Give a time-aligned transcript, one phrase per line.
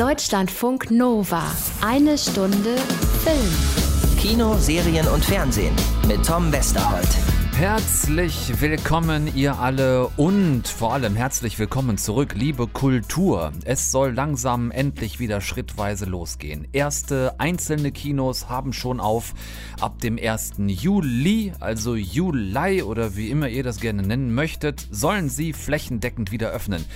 [0.00, 1.42] Deutschlandfunk Nova.
[1.82, 2.74] Eine Stunde
[3.22, 4.18] Film.
[4.18, 5.74] Kino, Serien und Fernsehen
[6.08, 7.06] mit Tom Westerholt.
[7.52, 13.52] Herzlich willkommen ihr alle und vor allem herzlich willkommen zurück, liebe Kultur.
[13.66, 16.66] Es soll langsam endlich wieder schrittweise losgehen.
[16.72, 19.34] Erste einzelne Kinos haben schon auf.
[19.82, 20.52] Ab dem 1.
[20.66, 26.48] Juli, also Juli oder wie immer ihr das gerne nennen möchtet, sollen sie flächendeckend wieder
[26.48, 26.86] öffnen.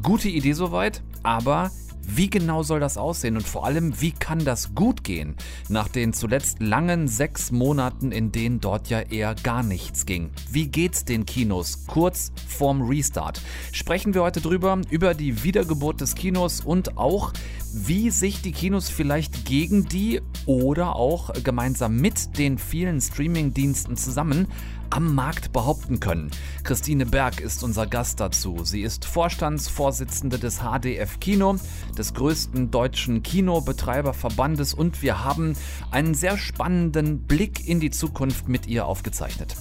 [0.00, 1.72] Gute Idee soweit, aber
[2.06, 5.36] wie genau soll das aussehen und vor allem, wie kann das gut gehen
[5.68, 10.30] nach den zuletzt langen sechs Monaten, in denen dort ja eher gar nichts ging?
[10.50, 13.40] Wie geht's den Kinos kurz vorm Restart?
[13.72, 17.32] Sprechen wir heute drüber, über die Wiedergeburt des Kinos und auch,
[17.72, 24.46] wie sich die Kinos vielleicht gegen die oder auch gemeinsam mit den vielen Streamingdiensten zusammen
[24.92, 26.30] am Markt behaupten können.
[26.64, 28.62] Christine Berg ist unser Gast dazu.
[28.64, 31.56] Sie ist Vorstandsvorsitzende des HDF Kino,
[31.96, 35.54] des größten deutschen Kinobetreiberverbandes und wir haben
[35.90, 39.56] einen sehr spannenden Blick in die Zukunft mit ihr aufgezeichnet.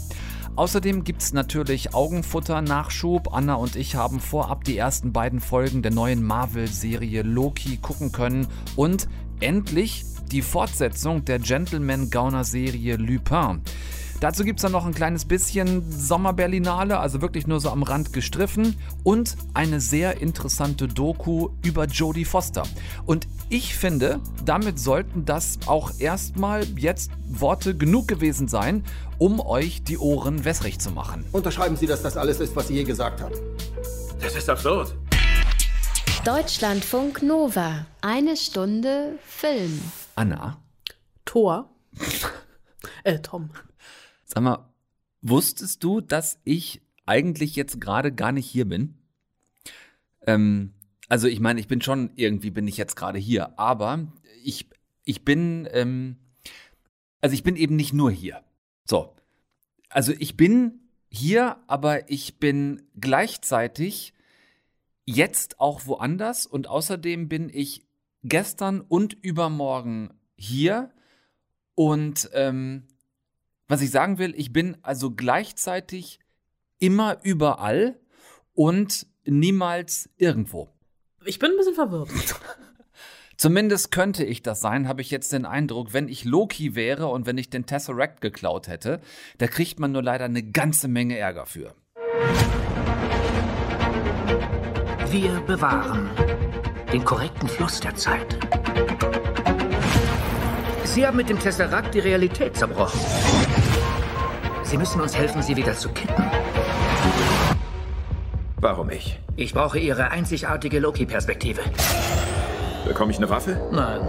[0.57, 3.33] Außerdem gibt es natürlich Augenfutter-Nachschub.
[3.33, 8.47] Anna und ich haben vorab die ersten beiden Folgen der neuen Marvel-Serie Loki gucken können
[8.75, 9.07] und
[9.39, 13.61] endlich die Fortsetzung der Gentleman-Gauner-Serie Lupin.
[14.21, 18.13] Dazu gibt es dann noch ein kleines bisschen Sommerberlinale, also wirklich nur so am Rand
[18.13, 22.61] gestriffen und eine sehr interessante Doku über Jodie Foster.
[23.07, 28.83] Und ich finde, damit sollten das auch erstmal jetzt Worte genug gewesen sein,
[29.17, 31.25] um euch die Ohren wässrig zu machen.
[31.31, 33.33] Unterschreiben Sie, dass das alles ist, was Sie je gesagt haben.
[34.21, 34.95] Das ist absurd.
[36.23, 37.87] Deutschlandfunk Nova.
[38.01, 39.81] Eine Stunde Film.
[40.13, 40.61] Anna,
[41.25, 41.71] Thor.
[43.03, 43.49] äh, Tom.
[44.33, 44.73] Sag mal,
[45.21, 48.95] wusstest du, dass ich eigentlich jetzt gerade gar nicht hier bin?
[50.25, 50.73] Ähm,
[51.09, 54.07] also ich meine, ich bin schon irgendwie bin ich jetzt gerade hier, aber
[54.43, 54.69] ich
[55.03, 56.15] ich bin ähm,
[57.19, 58.41] also ich bin eben nicht nur hier.
[58.85, 59.15] So,
[59.89, 60.79] also ich bin
[61.09, 64.13] hier, aber ich bin gleichzeitig
[65.05, 67.85] jetzt auch woanders und außerdem bin ich
[68.23, 70.91] gestern und übermorgen hier
[71.75, 72.87] und ähm,
[73.71, 76.19] was ich sagen will, ich bin also gleichzeitig
[76.77, 77.97] immer überall
[78.53, 80.67] und niemals irgendwo.
[81.23, 82.09] Ich bin ein bisschen verwirrt.
[83.37, 87.25] Zumindest könnte ich das sein, habe ich jetzt den Eindruck, wenn ich Loki wäre und
[87.25, 88.99] wenn ich den Tesseract geklaut hätte,
[89.37, 91.73] da kriegt man nur leider eine ganze Menge Ärger für.
[95.09, 96.09] Wir bewahren
[96.91, 98.37] den korrekten Fluss der Zeit.
[100.83, 102.99] Sie haben mit dem Tesseract die Realität zerbrochen.
[104.71, 106.23] Sie müssen uns helfen, sie wieder zu kitten.
[108.61, 109.19] Warum ich?
[109.35, 111.59] Ich brauche Ihre einzigartige Loki-Perspektive.
[112.87, 113.59] Bekomme ich eine Waffe?
[113.69, 113.99] Nein.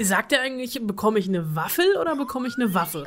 [0.00, 3.02] Sagt er eigentlich, bekomme ich eine Waffel oder bekomme ich eine Waffe?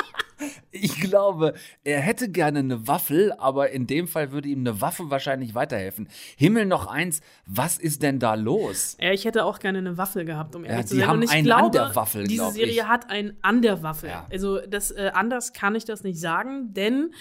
[0.71, 1.53] Ich glaube,
[1.83, 6.07] er hätte gerne eine Waffel, aber in dem Fall würde ihm eine Waffe wahrscheinlich weiterhelfen.
[6.37, 8.97] Himmel noch eins, was ist denn da los?
[8.99, 11.07] Ja, ich hätte auch gerne eine Waffel gehabt, um ehrlich Ja, zu sein.
[11.07, 14.09] haben Und ich einen glaube, an Waffel, diese glaub Serie hat einen an der Waffel.
[14.09, 14.25] Ja.
[14.31, 17.13] Also das äh, anders kann ich das nicht sagen, denn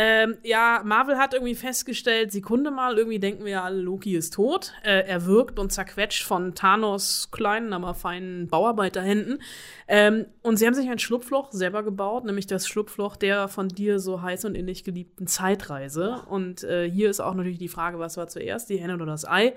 [0.00, 4.32] ähm, ja, Marvel hat irgendwie festgestellt, Sekunde mal, irgendwie denken wir ja alle, Loki ist
[4.32, 4.72] tot.
[4.84, 9.42] Äh, er wirkt und zerquetscht von Thanos kleinen, aber feinen Bauarbeiterhänden.
[9.88, 13.98] Ähm, und sie haben sich ein Schlupfloch selber gebaut, nämlich das Schlupfloch der von dir
[13.98, 16.22] so heiß und innig geliebten Zeitreise.
[16.28, 19.26] Und äh, hier ist auch natürlich die Frage, was war zuerst, die Henne oder das
[19.26, 19.54] Ei?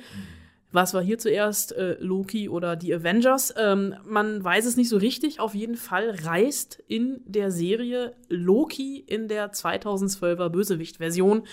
[0.72, 3.54] Was war hier zuerst, äh, Loki oder die Avengers?
[3.58, 5.40] Ähm, man weiß es nicht so richtig.
[5.40, 11.44] Auf jeden Fall reist in der Serie Loki in der 2012er Bösewicht-Version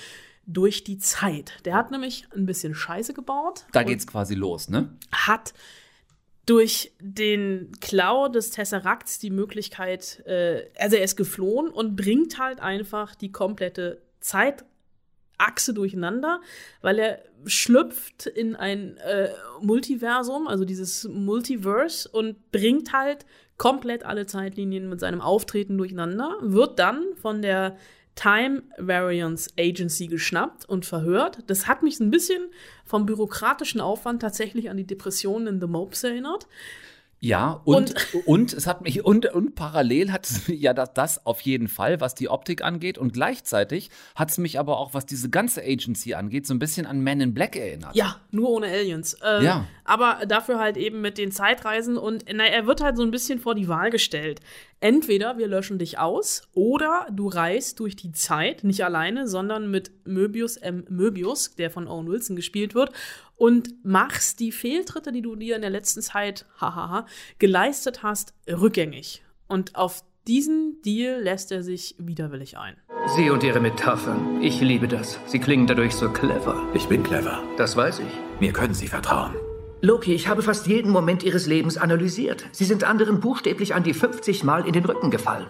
[0.46, 1.52] durch die Zeit.
[1.64, 3.66] Der hat nämlich ein bisschen Scheiße gebaut.
[3.72, 4.96] Da geht's quasi los, ne?
[5.12, 5.52] hat
[6.46, 12.60] durch den Klau des Tesseracts die Möglichkeit, äh, also er ist geflohen und bringt halt
[12.60, 14.00] einfach die komplette
[15.38, 16.40] Zeitachse durcheinander,
[16.82, 19.28] weil er schlüpft in ein äh,
[19.60, 23.24] Multiversum, also dieses Multiverse und bringt halt
[23.56, 27.76] komplett alle Zeitlinien mit seinem Auftreten durcheinander, wird dann von der
[28.14, 31.38] Time Variance Agency geschnappt und verhört.
[31.46, 32.50] Das hat mich ein bisschen
[32.84, 36.48] vom bürokratischen Aufwand tatsächlich an die Depressionen in The Mopes erinnert.
[37.20, 37.94] Ja, und,
[38.26, 42.00] und, es hat mich, und, und parallel hat es ja das, das auf jeden Fall,
[42.00, 42.98] was die Optik angeht.
[42.98, 46.86] Und gleichzeitig hat es mich aber auch, was diese ganze Agency angeht, so ein bisschen
[46.86, 47.96] an Men in Black erinnert.
[47.96, 49.16] Ja, nur ohne Aliens.
[49.24, 49.64] Ähm, Ja.
[49.84, 53.38] Aber dafür halt eben mit den Zeitreisen und na, er wird halt so ein bisschen
[53.38, 54.40] vor die Wahl gestellt.
[54.80, 59.90] Entweder wir löschen dich aus oder du reist durch die Zeit, nicht alleine, sondern mit
[60.06, 60.84] Möbius M.
[60.88, 62.92] Möbius, der von Owen Wilson gespielt wird,
[63.36, 67.06] und machst die Fehltritte, die du dir in der letzten Zeit, hahaha,
[67.38, 69.22] geleistet hast, rückgängig.
[69.48, 72.76] Und auf diesen Deal lässt er sich widerwillig ein.
[73.16, 74.42] Sie und Ihre Metaphern.
[74.42, 75.18] Ich liebe das.
[75.26, 76.68] Sie klingen dadurch so clever.
[76.74, 77.42] Ich bin clever.
[77.56, 78.40] Das weiß ich.
[78.40, 79.34] Mir können Sie vertrauen.
[79.80, 82.46] Loki, ich habe fast jeden Moment Ihres Lebens analysiert.
[82.50, 85.46] Sie sind anderen buchstäblich an die 50 Mal in den Rücken gefallen.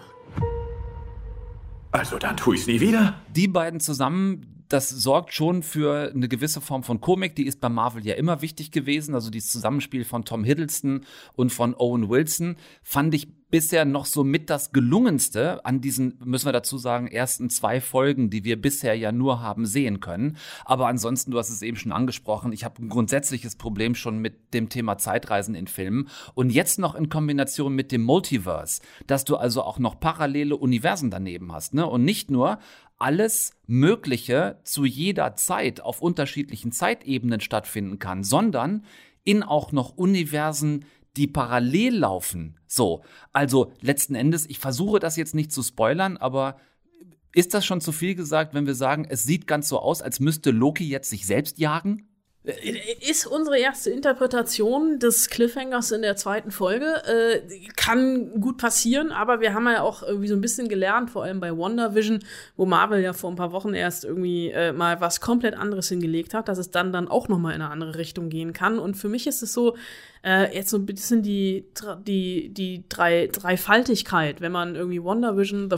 [1.91, 3.21] Also dann tue ich's nie wieder.
[3.29, 7.35] Die beiden zusammen, das sorgt schon für eine gewisse Form von Komik.
[7.35, 9.15] Die ist bei Marvel ja immer wichtig gewesen.
[9.15, 11.05] Also dieses Zusammenspiel von Tom Hiddleston
[11.35, 16.45] und von Owen Wilson fand ich bisher noch so mit das gelungenste an diesen, müssen
[16.45, 20.37] wir dazu sagen, ersten zwei Folgen, die wir bisher ja nur haben sehen können.
[20.65, 24.53] Aber ansonsten, du hast es eben schon angesprochen, ich habe ein grundsätzliches Problem schon mit
[24.53, 26.09] dem Thema Zeitreisen in Filmen.
[26.35, 31.09] Und jetzt noch in Kombination mit dem Multiverse, dass du also auch noch parallele Universen
[31.09, 31.73] daneben hast.
[31.73, 31.87] Ne?
[31.87, 32.59] Und nicht nur
[32.99, 38.85] alles Mögliche zu jeder Zeit auf unterschiedlichen Zeitebenen stattfinden kann, sondern
[39.23, 40.85] in auch noch Universen,
[41.17, 42.59] die parallel laufen.
[42.67, 43.03] So,
[43.33, 46.57] also letzten Endes, ich versuche das jetzt nicht zu spoilern, aber
[47.33, 50.19] ist das schon zu viel gesagt, wenn wir sagen, es sieht ganz so aus, als
[50.19, 52.08] müsste Loki jetzt sich selbst jagen?
[52.43, 56.85] Ist unsere erste Interpretation des Cliffhangers in der zweiten Folge.
[57.05, 57.41] Äh,
[57.75, 61.41] kann gut passieren, aber wir haben ja auch irgendwie so ein bisschen gelernt, vor allem
[61.41, 62.23] bei WandaVision,
[62.55, 66.33] wo Marvel ja vor ein paar Wochen erst irgendwie äh, mal was komplett anderes hingelegt
[66.33, 68.79] hat, dass es dann dann auch noch mal in eine andere Richtung gehen kann.
[68.79, 69.75] Und für mich ist es so,
[70.23, 71.65] äh, jetzt so ein bisschen die,
[72.05, 75.69] die, die drei, Dreifaltigkeit, wenn man irgendwie WandaVision,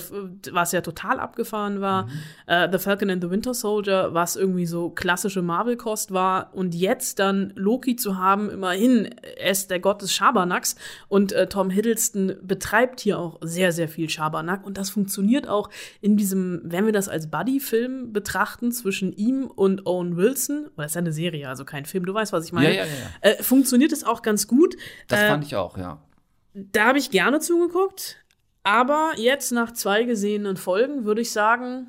[0.51, 2.09] was ja total abgefahren war, mhm.
[2.47, 7.19] äh, The Falcon and the Winter Soldier, was irgendwie so klassische Marvel-Kost war, und jetzt
[7.19, 10.75] dann Loki zu haben, immerhin, er ist der Gott des Schabernacks
[11.07, 15.69] und äh, Tom Hiddleston betreibt hier auch sehr, sehr viel Schabernack und das funktioniert auch
[16.01, 20.95] in diesem, wenn wir das als Buddy-Film betrachten, zwischen ihm und Owen Wilson, oder ist
[20.95, 23.29] ja eine Serie, also kein Film, du weißt, was ich meine, ja, ja, ja.
[23.31, 24.77] Äh, funktioniert es auch ganz ganz gut.
[25.07, 26.01] Das äh, fand ich auch, ja.
[26.53, 28.17] Da habe ich gerne zugeguckt.
[28.63, 31.87] Aber jetzt nach zwei gesehenen Folgen würde ich sagen,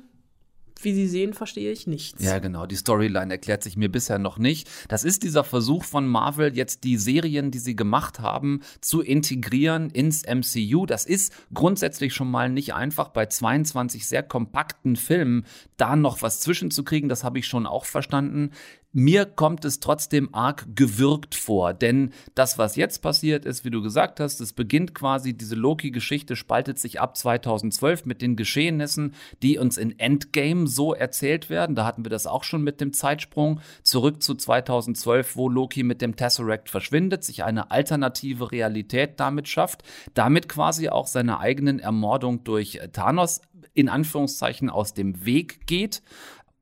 [0.81, 2.21] wie Sie sehen, verstehe ich nichts.
[2.21, 2.65] Ja, genau.
[2.65, 4.69] Die Storyline erklärt sich mir bisher noch nicht.
[4.89, 9.91] Das ist dieser Versuch von Marvel, jetzt die Serien, die sie gemacht haben, zu integrieren
[9.91, 10.85] ins MCU.
[10.85, 15.45] Das ist grundsätzlich schon mal nicht einfach, bei 22 sehr kompakten Filmen
[15.77, 17.07] da noch was zwischenzukriegen.
[17.07, 18.51] Das habe ich schon auch verstanden.
[18.95, 23.81] Mir kommt es trotzdem arg gewürgt vor, denn das, was jetzt passiert ist, wie du
[23.81, 29.57] gesagt hast, es beginnt quasi, diese Loki-Geschichte spaltet sich ab 2012 mit den Geschehnissen, die
[29.57, 31.75] uns in Endgame so erzählt werden.
[31.75, 36.03] Da hatten wir das auch schon mit dem Zeitsprung zurück zu 2012, wo Loki mit
[36.03, 39.81] dem Tesseract verschwindet, sich eine alternative Realität damit schafft,
[40.13, 43.41] damit quasi auch seine eigenen Ermordung durch Thanos
[43.73, 46.03] in Anführungszeichen aus dem Weg geht.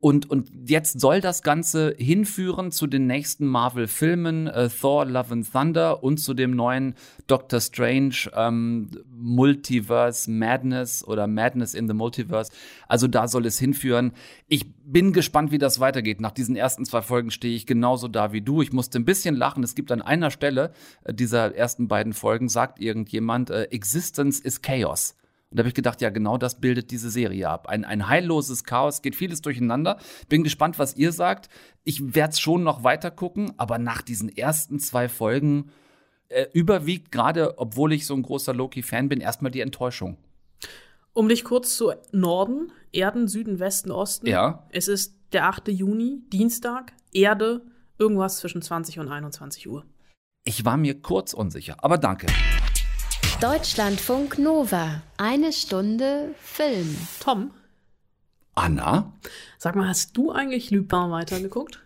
[0.02, 5.52] Und, und jetzt soll das Ganze hinführen zu den nächsten Marvel-Filmen, äh, Thor, Love and
[5.52, 6.96] Thunder und zu dem neuen
[7.28, 12.52] Doctor Strange ähm, Multiverse Madness oder Madness in the Multiverse.
[12.88, 14.14] Also da soll es hinführen.
[14.48, 16.20] Ich bin gespannt, wie das weitergeht.
[16.20, 18.64] Nach diesen ersten zwei Folgen stehe ich genauso da wie du.
[18.64, 19.64] Ich musste ein bisschen lachen.
[19.64, 24.64] Es gibt an einer Stelle äh, dieser ersten beiden Folgen, sagt irgendjemand, äh, Existence is
[24.64, 25.14] Chaos.
[25.52, 27.68] Und da habe ich gedacht, ja, genau das bildet diese Serie ab.
[27.68, 29.98] Ein, ein heilloses Chaos, geht vieles durcheinander.
[30.30, 31.50] Bin gespannt, was ihr sagt.
[31.84, 35.70] Ich werde es schon noch weiter gucken, aber nach diesen ersten zwei Folgen
[36.30, 40.18] äh, überwiegt gerade, obwohl ich so ein großer Loki-Fan bin, erstmal die Enttäuschung.
[41.12, 44.28] Um dich kurz zu Norden, Erden, Süden, Westen, Osten.
[44.28, 44.66] Ja.
[44.72, 45.68] Es ist der 8.
[45.68, 47.62] Juni, Dienstag, Erde,
[47.98, 49.86] irgendwas zwischen 20 und 21 Uhr.
[50.46, 52.28] Ich war mir kurz unsicher, aber danke.
[53.42, 55.02] Deutschlandfunk Nova.
[55.18, 56.96] Eine Stunde Film.
[57.20, 57.50] Tom.
[58.54, 59.18] Anna?
[59.58, 61.82] Sag mal, hast du eigentlich Lupin weitergeguckt?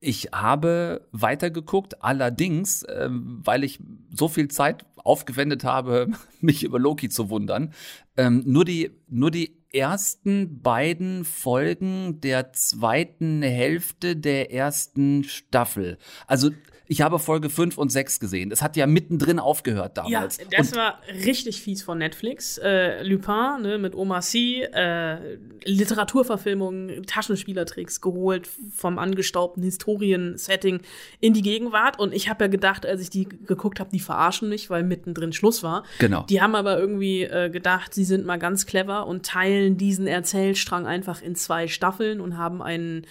[0.00, 3.80] Ich habe weitergeguckt, allerdings, äh, weil ich
[4.14, 6.08] so viel Zeit aufgewendet habe,
[6.40, 7.74] mich über Loki zu wundern,
[8.16, 15.98] ähm, nur die, nur die ersten beiden Folgen der zweiten Hälfte der ersten Staffel.
[16.26, 16.48] Also
[16.86, 18.50] ich habe Folge 5 und 6 gesehen.
[18.50, 20.38] Es hat ja mittendrin aufgehört damals.
[20.38, 22.58] Ja, das und war richtig fies von Netflix.
[22.58, 30.80] Äh, Lupin ne, mit Oma C, äh, Literaturverfilmung, Taschenspielertricks geholt vom angestaubten Historien-Setting
[31.20, 31.98] in die Gegenwart.
[31.98, 35.32] Und ich habe ja gedacht, als ich die geguckt habe, die verarschen mich, weil mittendrin
[35.32, 35.84] Schluss war.
[35.98, 36.24] Genau.
[36.28, 40.86] Die haben aber irgendwie äh, gedacht, sie sind mal ganz clever und teilen diesen Erzählstrang
[40.86, 43.06] einfach in zwei Staffeln und haben einen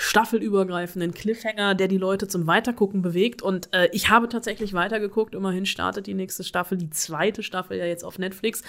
[0.00, 3.42] staffelübergreifenden Cliffhanger, der die Leute zum Weitergucken bewegt.
[3.42, 5.34] Und äh, ich habe tatsächlich weitergeguckt.
[5.34, 8.62] Immerhin startet die nächste Staffel, die zweite Staffel ja jetzt auf Netflix.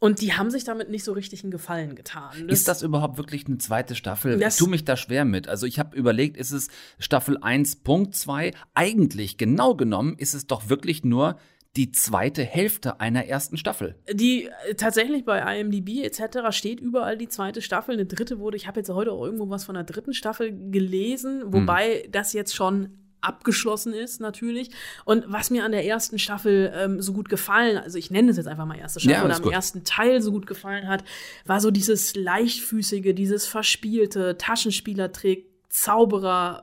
[0.00, 2.48] Und die haben sich damit nicht so richtig einen Gefallen getan.
[2.48, 4.38] ist das überhaupt wirklich eine zweite Staffel?
[4.38, 5.46] Das- ich tue mich da schwer mit.
[5.48, 6.68] Also ich habe überlegt, ist es
[6.98, 8.52] Staffel 1.2?
[8.74, 11.38] Eigentlich, genau genommen, ist es doch wirklich nur
[11.76, 13.96] die zweite Hälfte einer ersten Staffel.
[14.12, 16.38] Die äh, tatsächlich bei IMDb etc.
[16.50, 17.94] steht überall die zweite Staffel.
[17.94, 21.42] Eine dritte wurde, ich habe jetzt heute auch irgendwo was von der dritten Staffel gelesen,
[21.46, 24.70] wobei das jetzt schon abgeschlossen ist natürlich.
[25.04, 28.36] Und was mir an der ersten Staffel ähm, so gut gefallen, also ich nenne es
[28.36, 29.52] jetzt einfach mal erste Staffel, Ja, oder am gut.
[29.52, 31.04] ersten Teil so gut gefallen hat,
[31.44, 36.62] war so dieses leichtfüßige, dieses verspielte, Taschenspielertrick, Zauberer,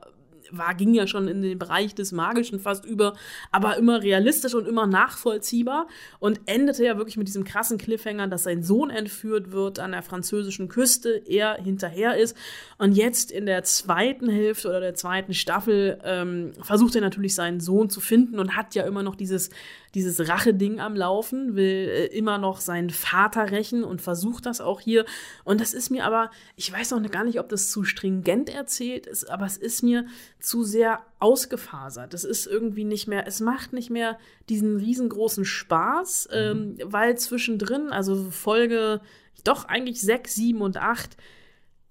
[0.50, 3.14] war, ging ja schon in den Bereich des Magischen fast über,
[3.50, 5.86] aber immer realistisch und immer nachvollziehbar
[6.18, 10.02] und endete ja wirklich mit diesem krassen Cliffhanger, dass sein Sohn entführt wird an der
[10.02, 12.36] französischen Küste, er hinterher ist
[12.78, 17.60] und jetzt in der zweiten Hälfte oder der zweiten Staffel ähm, versucht er natürlich seinen
[17.60, 19.50] Sohn zu finden und hat ja immer noch dieses
[19.94, 24.80] dieses Rache-Ding am Laufen, will äh, immer noch seinen Vater rächen und versucht das auch
[24.80, 25.04] hier.
[25.44, 29.06] Und das ist mir aber, ich weiß noch gar nicht, ob das zu stringent erzählt
[29.06, 30.06] ist, aber es ist mir
[30.44, 32.14] zu sehr ausgefasert.
[32.14, 37.90] Es ist irgendwie nicht mehr, es macht nicht mehr diesen riesengroßen Spaß, ähm, weil zwischendrin,
[37.90, 39.00] also Folge
[39.42, 41.16] doch eigentlich sechs, sieben und acht,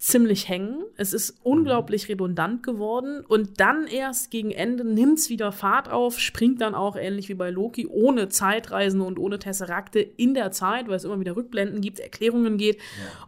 [0.04, 0.84] ziemlich hängen.
[0.98, 3.24] Es ist unglaublich redundant geworden.
[3.26, 7.36] Und dann erst gegen Ende nimmt es wieder Fahrt auf, springt dann auch ähnlich wie
[7.36, 11.80] bei Loki ohne Zeitreisen und ohne Tesserakte in der Zeit, weil es immer wieder Rückblenden
[11.80, 12.80] gibt, Erklärungen geht.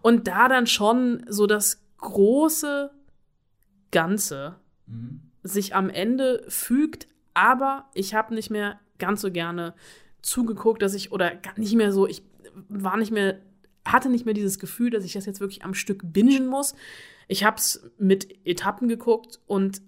[0.02, 2.92] Und da dann schon so das große
[3.92, 4.58] Ganze
[5.44, 9.74] sich am Ende fügt, aber ich habe nicht mehr ganz so gerne
[10.22, 12.24] zugeguckt, dass ich oder nicht mehr so, ich
[12.70, 13.40] war nicht mehr
[13.86, 16.76] hatte nicht mehr dieses Gefühl, dass ich das jetzt wirklich am Stück bingen muss.
[17.28, 19.82] Ich habe es mit Etappen geguckt und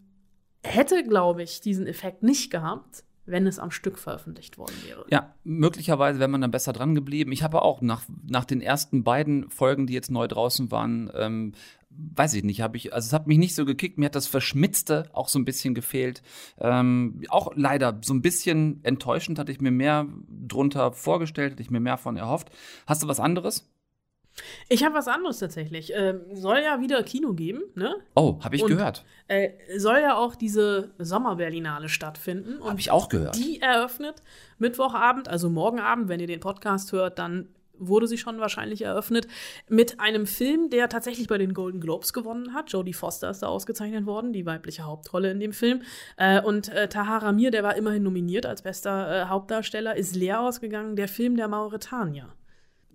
[0.63, 5.05] hätte, glaube ich, diesen Effekt nicht gehabt, wenn es am Stück veröffentlicht worden wäre.
[5.09, 7.31] Ja, möglicherweise wäre man dann besser dran geblieben.
[7.31, 11.51] Ich habe auch nach, nach den ersten beiden Folgen, die jetzt neu draußen waren, ähm,
[12.15, 14.27] weiß ich nicht, habe ich, also es hat mich nicht so gekickt, mir hat das
[14.27, 16.21] Verschmitzte auch so ein bisschen gefehlt.
[16.59, 21.71] Ähm, auch leider so ein bisschen enttäuschend, hatte ich mir mehr drunter vorgestellt, hatte ich
[21.71, 22.49] mir mehr von erhofft.
[22.85, 23.69] Hast du was anderes?
[24.69, 25.91] Ich habe was anderes tatsächlich.
[25.95, 27.95] Ähm, soll ja wieder Kino geben, ne?
[28.15, 29.03] Oh, habe ich Und- gehört.
[29.27, 32.63] Äh, soll ja auch diese Sommerberlinale stattfinden.
[32.63, 33.35] Habe ich auch gehört.
[33.35, 34.21] Die eröffnet
[34.59, 39.27] Mittwochabend, also morgen Abend, wenn ihr den Podcast hört, dann wurde sie schon wahrscheinlich eröffnet,
[39.69, 42.71] mit einem Film, der tatsächlich bei den Golden Globes gewonnen hat.
[42.71, 45.81] Jodie Foster ist da ausgezeichnet worden, die weibliche Hauptrolle in dem Film.
[46.17, 50.41] Äh, und äh, Tahara Mir, der war immerhin nominiert als bester äh, Hauptdarsteller, ist leer
[50.41, 50.95] ausgegangen.
[50.95, 52.33] Der Film der Mauretanier.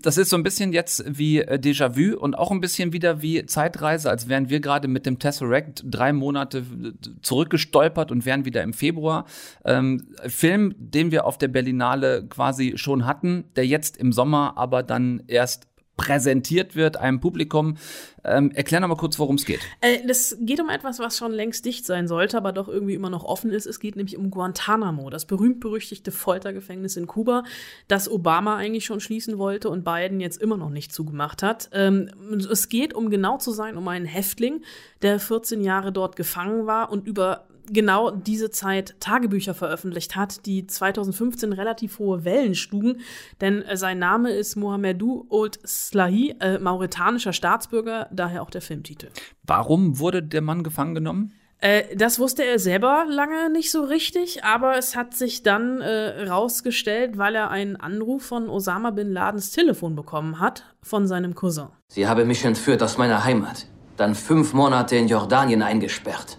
[0.03, 3.47] Das ist so ein bisschen jetzt wie äh, Déjà-vu und auch ein bisschen wieder wie
[3.47, 6.93] Zeitreise, als wären wir gerade mit dem Tesseract drei Monate äh,
[7.23, 9.27] zurückgestolpert und wären wieder im Februar.
[9.65, 14.83] Ähm, Film, den wir auf der Berlinale quasi schon hatten, der jetzt im Sommer aber
[14.83, 17.77] dann erst präsentiert wird einem Publikum.
[18.25, 19.61] Ähm, erklär noch mal kurz, worum es geht.
[19.81, 23.11] Äh, das geht um etwas, was schon längst dicht sein sollte, aber doch irgendwie immer
[23.11, 23.67] noch offen ist.
[23.67, 27.45] Es geht nämlich um Guantanamo, das berühmt-berüchtigte Foltergefängnis in Kuba,
[27.89, 31.69] das Obama eigentlich schon schließen wollte und Biden jetzt immer noch nicht zugemacht hat.
[31.73, 32.11] Ähm,
[32.51, 34.63] es geht, um genau zu sein, um einen Häftling,
[35.03, 40.67] der 14 Jahre dort gefangen war und über genau diese Zeit Tagebücher veröffentlicht hat, die
[40.67, 43.01] 2015 relativ hohe Wellen schlugen,
[43.41, 49.09] denn äh, sein Name ist Mohamedou Old Slahi, äh, mauretanischer Staatsbürger, daher auch der Filmtitel.
[49.45, 51.33] Warum wurde der Mann gefangen genommen?
[51.63, 56.27] Äh, das wusste er selber lange nicht so richtig, aber es hat sich dann äh,
[56.27, 61.69] rausgestellt, weil er einen Anruf von Osama bin Ladens Telefon bekommen hat von seinem Cousin.
[61.87, 63.67] Sie habe mich entführt aus meiner Heimat,
[63.97, 66.39] dann fünf Monate in Jordanien eingesperrt,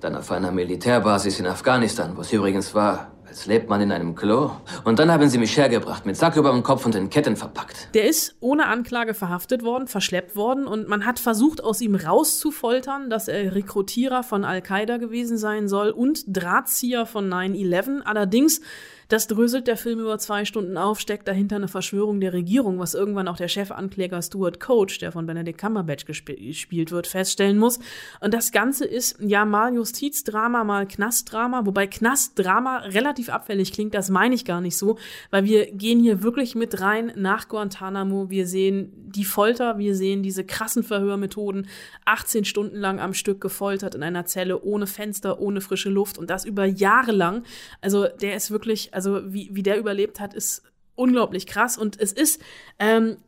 [0.00, 4.14] dann auf einer Militärbasis in Afghanistan, wo es übrigens war, als lebt man in einem
[4.14, 4.52] Klo,
[4.84, 7.88] und dann haben sie mich hergebracht, mit Sack über dem Kopf und in Ketten verpackt.
[7.94, 13.10] Der ist ohne Anklage verhaftet worden, verschleppt worden und man hat versucht, aus ihm rauszufoltern,
[13.10, 18.02] dass er Rekrutierer von Al-Qaida gewesen sein soll und Drahtzieher von 9-11.
[18.02, 18.60] Allerdings,
[19.08, 22.94] das dröselt der Film über zwei Stunden auf, steckt dahinter eine Verschwörung der Regierung, was
[22.94, 27.78] irgendwann auch der Chefankläger Stuart Coach, der von Benedict Cumberbatch gesp gespielt wird, feststellen muss.
[28.20, 34.10] Und das Ganze ist ja mal Justizdrama, mal Knastdrama, wobei Knastdrama relativ abfällig klingt, das
[34.10, 34.98] meine ich gar nicht so,
[35.30, 38.28] weil wir gehen hier wirklich mit rein nach Guantanamo.
[38.30, 41.68] Wir sehen die Folter, wir sehen diese krassen Verhörmethoden,
[42.04, 46.28] 18 Stunden lang am Stück gefoltert in einer Zelle, ohne Fenster, ohne frische Luft und
[46.28, 47.44] das über Jahre lang.
[47.80, 50.62] Also der ist wirklich, also wie, wie der überlebt hat, ist
[50.94, 52.42] unglaublich krass und es ist,
[52.78, 53.18] ähm,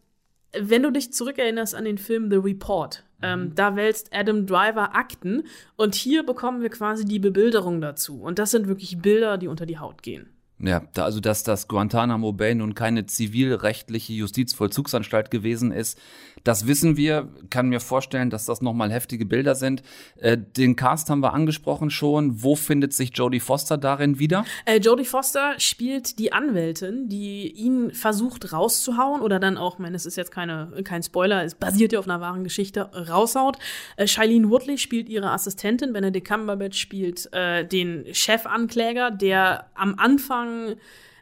[0.59, 5.43] wenn du dich zurückerinnerst an den Film The Report, Ähm, da wälzt Adam Driver Akten
[5.77, 8.23] und hier bekommen wir quasi die Bebilderung dazu.
[8.23, 10.29] Und das sind wirklich Bilder, die unter die Haut gehen.
[10.61, 15.99] Ja, da, also dass das Guantanamo Bay nun keine zivilrechtliche Justizvollzugsanstalt gewesen ist,
[16.45, 17.29] das wissen wir.
[17.51, 19.83] Kann mir vorstellen, dass das nochmal heftige Bilder sind.
[20.17, 22.43] Äh, den Cast haben wir angesprochen schon.
[22.43, 24.45] Wo findet sich Jodie Foster darin wieder?
[24.65, 29.97] Äh, Jodie Foster spielt die Anwältin, die ihn versucht rauszuhauen oder dann auch, ich meine,
[29.97, 33.59] es ist jetzt keine, kein Spoiler, es basiert ja auf einer wahren Geschichte, raushaut.
[33.97, 40.19] Äh, Shailene Woodley spielt ihre Assistentin, Benedict Cumberbatch spielt äh, den Chefankläger, der am Anfang
[40.19, 40.77] Anfang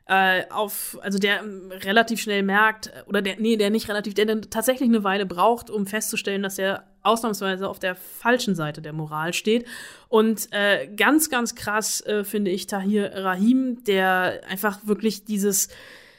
[0.09, 4.41] äh, auf, also der ähm, relativ schnell merkt, oder der, nee, der nicht relativ, der
[4.43, 9.33] tatsächlich eine Weile braucht, um festzustellen, dass er ausnahmsweise auf der falschen Seite der Moral
[9.33, 9.67] steht.
[10.09, 15.69] Und äh, ganz, ganz krass äh, finde ich Tahir Rahim, der einfach wirklich dieses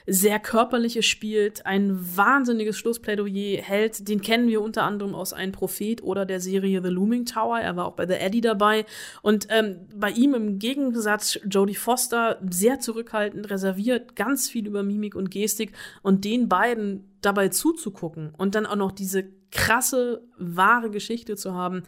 [0.09, 4.07] sehr körperliches spielt, ein wahnsinniges Schlussplädoyer hält.
[4.07, 7.59] Den kennen wir unter anderem aus Ein Prophet oder der Serie The Looming Tower.
[7.59, 8.85] Er war auch bei The Eddie dabei.
[9.21, 15.13] Und ähm, bei ihm im Gegensatz Jodie Foster sehr zurückhaltend, reserviert, ganz viel über Mimik
[15.13, 15.73] und Gestik.
[16.01, 21.83] Und den beiden dabei zuzugucken und dann auch noch diese krasse, wahre Geschichte zu haben,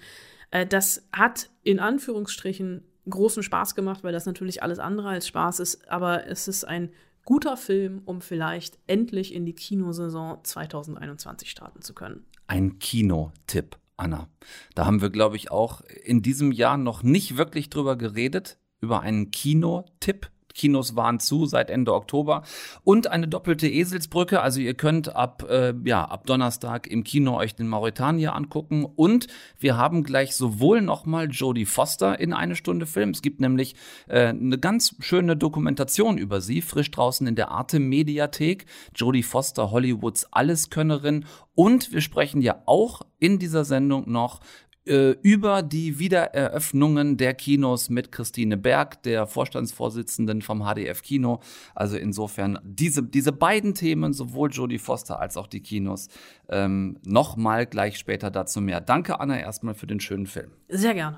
[0.51, 5.61] äh, das hat in Anführungsstrichen großen Spaß gemacht, weil das natürlich alles andere als Spaß
[5.61, 5.89] ist.
[5.89, 6.91] Aber es ist ein
[7.29, 12.25] guter Film, um vielleicht endlich in die Kinosaison 2021 starten zu können.
[12.47, 14.27] Ein Kinotipp, Anna.
[14.73, 19.01] Da haben wir, glaube ich, auch in diesem Jahr noch nicht wirklich drüber geredet, über
[19.01, 20.31] einen Kinotipp.
[20.59, 22.43] Kinos waren zu seit Ende Oktober
[22.83, 24.41] und eine doppelte Eselsbrücke.
[24.41, 29.27] Also ihr könnt ab äh, ja ab Donnerstag im Kino euch den Mauretanier angucken und
[29.57, 33.11] wir haben gleich sowohl nochmal Jodie Foster in eine Stunde Film.
[33.11, 33.75] Es gibt nämlich
[34.09, 38.65] äh, eine ganz schöne Dokumentation über sie frisch draußen in der Arte Mediathek.
[38.93, 41.25] Jodie Foster Hollywoods Alleskönnerin
[41.55, 44.41] und wir sprechen ja auch in dieser Sendung noch
[44.89, 51.39] äh, über die Wiedereröffnungen der Kinos mit Christine Berg, der Vorstandsvorsitzenden vom HDF Kino.
[51.75, 56.09] Also insofern diese, diese beiden Themen, sowohl Jodie Foster als auch die Kinos,
[56.49, 58.81] ähm, nochmal gleich später dazu mehr.
[58.81, 60.51] Danke, Anna, erstmal für den schönen Film.
[60.67, 61.17] Sehr gerne.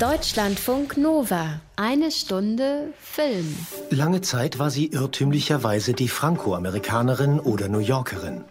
[0.00, 1.60] Deutschlandfunk Nova.
[1.76, 3.56] Eine Stunde Film.
[3.90, 8.44] Lange Zeit war sie irrtümlicherweise die Franco-Amerikanerin oder New Yorkerin.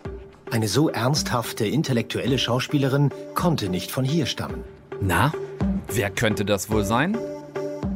[0.52, 4.64] Eine so ernsthafte, intellektuelle Schauspielerin konnte nicht von hier stammen.
[5.02, 5.34] Na,
[5.92, 7.18] wer könnte das wohl sein?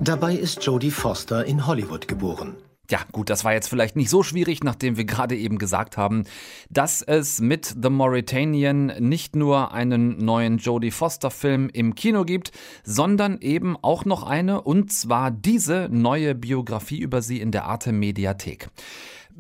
[0.02, 2.56] Dabei ist Jodie Foster in Hollywood geboren.
[2.90, 6.24] Ja, gut, das war jetzt vielleicht nicht so schwierig, nachdem wir gerade eben gesagt haben,
[6.72, 12.52] dass es mit The Mauritanian nicht nur einen neuen Jodie Foster Film im Kino gibt,
[12.84, 17.92] sondern eben auch noch eine, und zwar diese neue Biografie über sie in der Arte
[17.92, 18.70] Mediathek.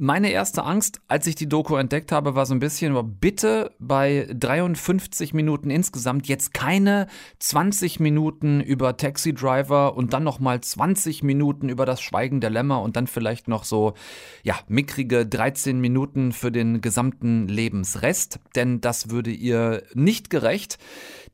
[0.01, 4.29] Meine erste Angst, als ich die Doku entdeckt habe, war so ein bisschen, bitte bei
[4.33, 7.07] 53 Minuten insgesamt jetzt keine
[7.39, 12.81] 20 Minuten über Taxi Driver und dann nochmal 20 Minuten über das Schweigen der Lämmer
[12.81, 13.93] und dann vielleicht noch so,
[14.41, 20.77] ja, mickrige 13 Minuten für den gesamten Lebensrest, denn das würde ihr nicht gerecht.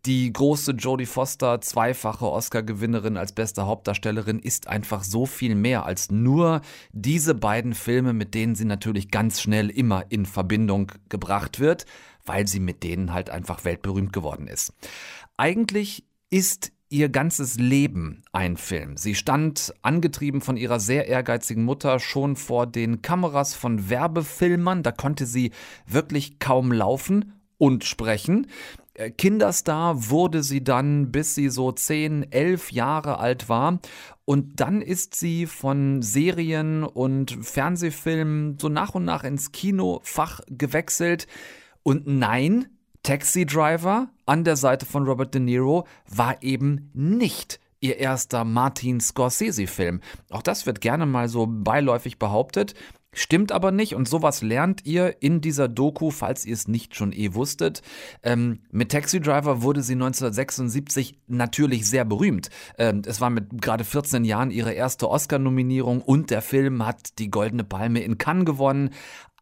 [0.06, 6.12] Die große Jodie Foster, zweifache Oscar-Gewinnerin als beste Hauptdarstellerin, ist einfach so viel mehr als
[6.12, 11.88] nur diese beiden Filme, mit denen sie natürlich ganz schnell immer in Verbindung gebracht wird,
[12.24, 14.74] weil sie mit denen halt einfach weltberühmt geworden ist.
[15.38, 18.98] Eigentlich ist ihr ganzes Leben ein Film.
[18.98, 24.84] Sie stand, angetrieben von ihrer sehr ehrgeizigen Mutter, schon vor den Kameras von Werbefilmern.
[24.84, 25.52] Da konnte sie
[25.88, 28.48] wirklich kaum laufen und sprechen.
[28.96, 33.80] Äh, Kinderstar wurde sie dann, bis sie so 10, 11 Jahre alt war.
[34.26, 41.28] Und dann ist sie von Serien und Fernsehfilmen so nach und nach ins Kinofach gewechselt.
[41.84, 42.68] Und nein,
[43.04, 49.00] Taxi Driver an der Seite von Robert De Niro war eben nicht ihr erster Martin
[49.00, 50.02] Scorsese-Film.
[50.32, 52.74] Auch das wird gerne mal so beiläufig behauptet.
[53.18, 57.14] Stimmt aber nicht und sowas lernt ihr in dieser Doku, falls ihr es nicht schon
[57.14, 57.82] eh wusstet.
[58.24, 62.50] Ähm, mit Taxi Driver wurde sie 1976 natürlich sehr berühmt.
[62.78, 67.32] Ähm, es war mit gerade 14 Jahren ihre erste Oscar-Nominierung und der Film hat die
[67.32, 68.90] Goldene Palme in Cannes gewonnen.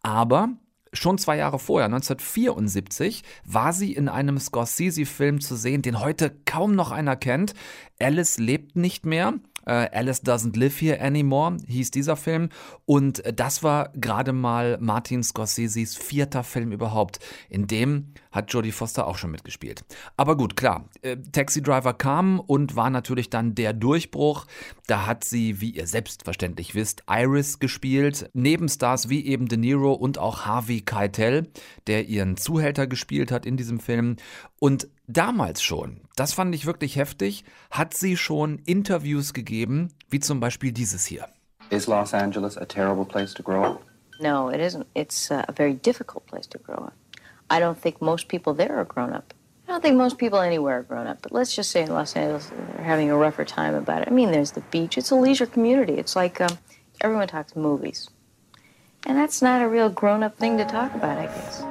[0.02, 0.50] Aber
[0.94, 6.76] Schon zwei Jahre vorher, 1974, war sie in einem Scorsese-Film zu sehen, den heute kaum
[6.76, 7.54] noch einer kennt.
[7.98, 12.48] Alice lebt nicht mehr Alice Doesn't Live Here Anymore hieß dieser Film.
[12.84, 17.20] Und das war gerade mal Martin Scorseses vierter Film überhaupt.
[17.48, 19.84] In dem hat Jodie Foster auch schon mitgespielt.
[20.16, 20.88] Aber gut, klar.
[21.02, 24.46] Äh, Taxi Driver kam und war natürlich dann der Durchbruch.
[24.86, 28.28] Da hat sie, wie ihr selbstverständlich wisst, Iris gespielt.
[28.34, 31.48] Nebenstars wie eben De Niro und auch Harvey Keitel,
[31.86, 34.16] der ihren Zuhälter gespielt hat in diesem Film.
[34.58, 40.40] Und damals schon, das fand ich wirklich heftig, hat sie schon Interviews gegeben, wie zum
[40.40, 41.28] Beispiel dieses hier.
[41.70, 43.80] Is Los Angeles a terrible place to grow up?
[44.20, 44.86] No, it isn't.
[44.94, 46.92] It's uh, a very difficult place to grow up.
[47.50, 49.34] I don't think most people there are grown up.
[49.66, 52.16] I don't think most people anywhere are grown up, but let's just say in Los
[52.16, 54.08] Angeles they're having a rougher time about it.
[54.08, 54.98] I mean, there's the beach.
[54.98, 55.94] It's a leisure community.
[55.94, 56.58] It's like um,
[57.00, 58.08] everyone talks movies.
[59.06, 61.64] And that's not a real grown up thing to talk about, I guess.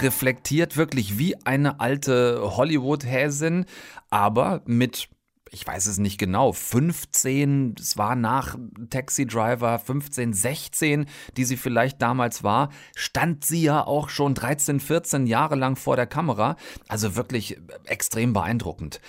[0.00, 3.66] Reflektiert wirklich wie eine alte Hollywood-Häsin,
[4.10, 5.08] aber mit
[5.52, 8.56] ich weiß es nicht genau, 15, es war nach
[8.88, 14.80] Taxi Driver 15, 16, die sie vielleicht damals war, stand sie ja auch schon 13,
[14.80, 16.56] 14 Jahre lang vor der Kamera.
[16.88, 19.00] Also wirklich extrem beeindruckend.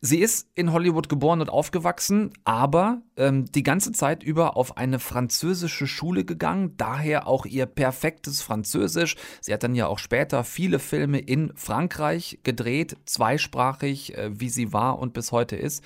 [0.00, 4.98] Sie ist in Hollywood geboren und aufgewachsen, aber ähm, die ganze Zeit über auf eine
[4.98, 9.16] französische Schule gegangen, daher auch ihr perfektes Französisch.
[9.40, 14.72] Sie hat dann ja auch später viele Filme in Frankreich gedreht, zweisprachig, äh, wie sie
[14.72, 15.82] war und bis heute ist.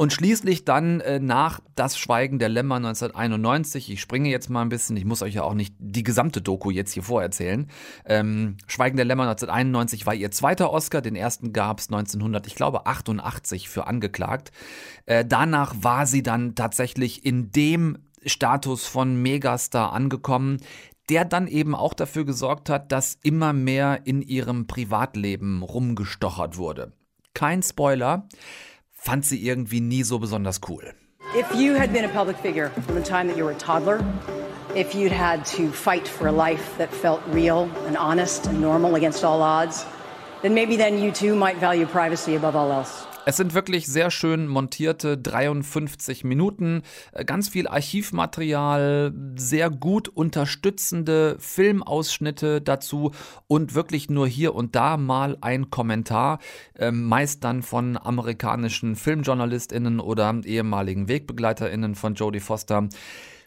[0.00, 4.70] Und schließlich dann äh, nach Das Schweigen der Lämmer 1991, ich springe jetzt mal ein
[4.70, 7.70] bisschen, ich muss euch ja auch nicht die gesamte Doku jetzt hier vorerzählen.
[8.06, 12.54] Ähm, Schweigen der Lämmer 1991 war ihr zweiter Oscar, den ersten gab es 1900, ich
[12.54, 14.52] glaube 88 für angeklagt.
[15.04, 20.62] Äh, danach war sie dann tatsächlich in dem Status von Megastar angekommen,
[21.10, 26.94] der dann eben auch dafür gesorgt hat, dass immer mehr in ihrem Privatleben rumgestochert wurde.
[27.34, 28.26] Kein Spoiler
[29.00, 30.82] fand sie irgendwie nie so besonders cool.
[31.34, 34.04] If you had been a public figure from the time that you were a toddler,
[34.74, 38.96] if you'd had to fight for a life that felt real and honest and normal
[38.96, 39.86] against all odds,
[40.42, 43.06] then maybe then you too might value privacy above all else.
[43.30, 51.36] Es sind wirklich sehr schön montierte 53 Minuten, äh, ganz viel Archivmaterial, sehr gut unterstützende
[51.38, 53.12] Filmausschnitte dazu
[53.46, 56.40] und wirklich nur hier und da mal ein Kommentar,
[56.76, 62.88] ähm, meist dann von amerikanischen Filmjournalistinnen oder ehemaligen Wegbegleiterinnen von Jodie Foster.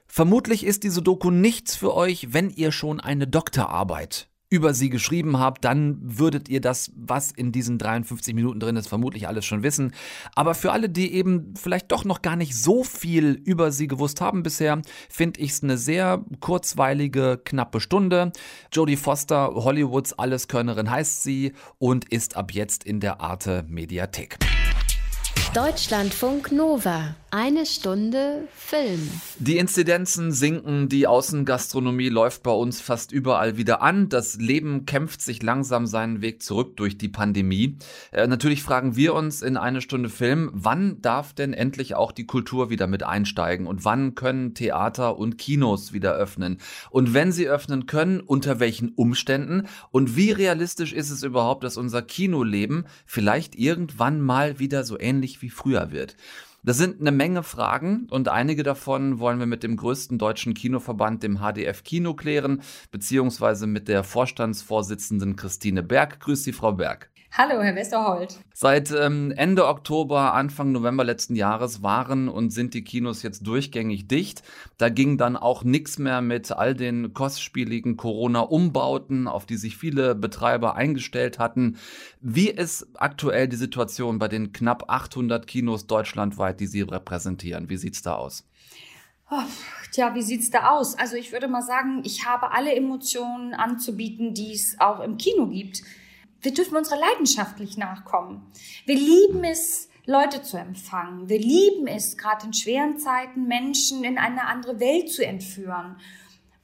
[0.08, 5.39] Vermutlich ist diese Doku nichts für euch, wenn ihr schon eine Doktorarbeit über sie geschrieben
[5.39, 9.63] habt, dann würdet ihr das, was in diesen 53 Minuten drin ist, vermutlich alles schon
[9.63, 9.96] wissen.
[10.36, 14.22] Aber für alle, die eben vielleicht doch noch gar nicht so viel über sie gewusst
[14.22, 18.32] haben bisher, finde ich es eine sehr kurzweilige, knappe Stunde.
[18.72, 24.38] Jodie Foster, Hollywoods Alleskönnerin heißt sie und ist ab jetzt in der Arte Mediathek.
[25.56, 27.16] Deutschlandfunk Nova.
[27.36, 29.10] Eine Stunde Film.
[29.39, 34.08] Die Inzidenzen sinken, die Außengastronomie läuft bei uns fast überall wieder an.
[34.08, 37.80] Das Leben kämpft sich langsam seinen Weg zurück durch die Pandemie.
[38.12, 42.28] Äh, natürlich fragen wir uns in eine Stunde Film, wann darf denn endlich auch die
[42.28, 46.60] Kultur wieder mit einsteigen und wann können Theater und Kinos wieder öffnen?
[46.91, 49.67] Und wenn sie öffnen können, unter welchen Umständen?
[49.89, 55.41] Und wie realistisch ist es überhaupt, dass unser Kinoleben vielleicht irgendwann mal wieder so ähnlich
[55.41, 56.15] wie früher wird?
[56.65, 61.21] Das sind eine Menge Fragen und einige davon wollen wir mit dem größten deutschen Kinoverband,
[61.21, 66.21] dem HDF Kino, klären, beziehungsweise mit der Vorstandsvorsitzenden Christine Berg.
[66.21, 67.12] Grüß Sie, Frau Berg.
[67.36, 68.38] Hallo, Herr Westerholt.
[68.54, 74.08] Seit ähm, Ende Oktober, Anfang November letzten Jahres waren und sind die Kinos jetzt durchgängig
[74.08, 74.43] dicht.
[74.78, 80.13] Da ging dann auch nichts mehr mit all den kostspieligen Corona-Umbauten, auf die sich viele
[80.13, 81.78] Betreiber eingestellt hatten.
[82.22, 87.67] Wie ist aktuell die Situation bei den knapp 800 Kinos deutschlandweit, die Sie repräsentieren?
[87.67, 88.48] Wie sieht's da aus?
[89.32, 89.41] Oh,
[89.91, 90.96] tja, wie sieht's da aus?
[91.00, 95.48] Also ich würde mal sagen, ich habe alle Emotionen anzubieten, die es auch im Kino
[95.48, 95.82] gibt
[96.43, 98.45] wir dürfen unserer leidenschaftlich nachkommen.
[98.86, 101.29] Wir lieben es, Leute zu empfangen.
[101.29, 105.95] Wir lieben es, gerade in schweren Zeiten Menschen in eine andere Welt zu entführen.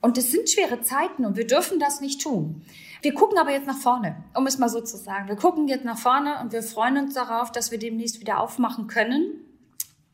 [0.01, 2.63] Und es sind schwere Zeiten und wir dürfen das nicht tun.
[3.01, 5.27] Wir gucken aber jetzt nach vorne, um es mal so zu sagen.
[5.27, 8.87] Wir gucken jetzt nach vorne und wir freuen uns darauf, dass wir demnächst wieder aufmachen
[8.87, 9.45] können.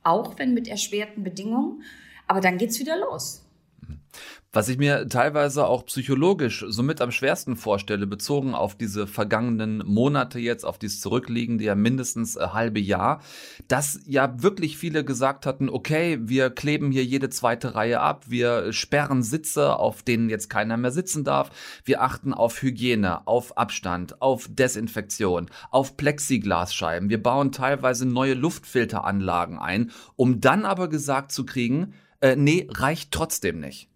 [0.04, 1.84] Auch wenn mit erschwerten Bedingungen.
[2.28, 3.44] Aber dann geht's wieder los.
[4.56, 10.39] Was ich mir teilweise auch psychologisch somit am schwersten vorstelle, bezogen auf diese vergangenen Monate
[10.39, 13.21] jetzt, auf dieses zurückliegende ja mindestens ein halbe Jahr,
[13.67, 18.71] dass ja wirklich viele gesagt hatten, okay, wir kleben hier jede zweite Reihe ab, wir
[18.71, 21.51] sperren Sitze, auf denen jetzt keiner mehr sitzen darf,
[21.84, 29.60] wir achten auf Hygiene, auf Abstand, auf Desinfektion, auf Plexiglasscheiben, wir bauen teilweise neue Luftfilteranlagen
[29.60, 33.89] ein, um dann aber gesagt zu kriegen, äh, nee, reicht trotzdem nicht.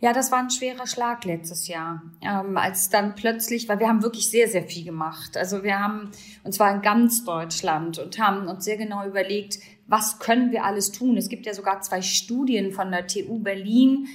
[0.00, 4.02] Ja, das war ein schwerer Schlag letztes Jahr, ähm, als dann plötzlich, weil wir haben
[4.02, 5.36] wirklich sehr, sehr viel gemacht.
[5.36, 6.12] Also wir haben,
[6.44, 9.58] und zwar in ganz Deutschland, und haben uns sehr genau überlegt,
[9.88, 11.16] was können wir alles tun.
[11.16, 14.06] Es gibt ja sogar zwei Studien von der TU Berlin,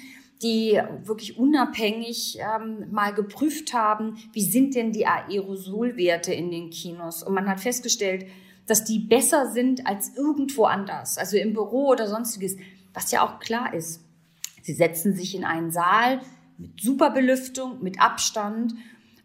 [0.42, 7.24] die wirklich unabhängig ähm, mal geprüft haben, wie sind denn die Aerosolwerte in den Kinos.
[7.24, 8.26] Und man hat festgestellt,
[8.68, 12.56] dass die besser sind als irgendwo anders, also im Büro oder sonstiges,
[12.94, 14.02] was ja auch klar ist.
[14.64, 16.22] Sie setzen sich in einen Saal
[16.58, 18.74] mit super Belüftung, mit Abstand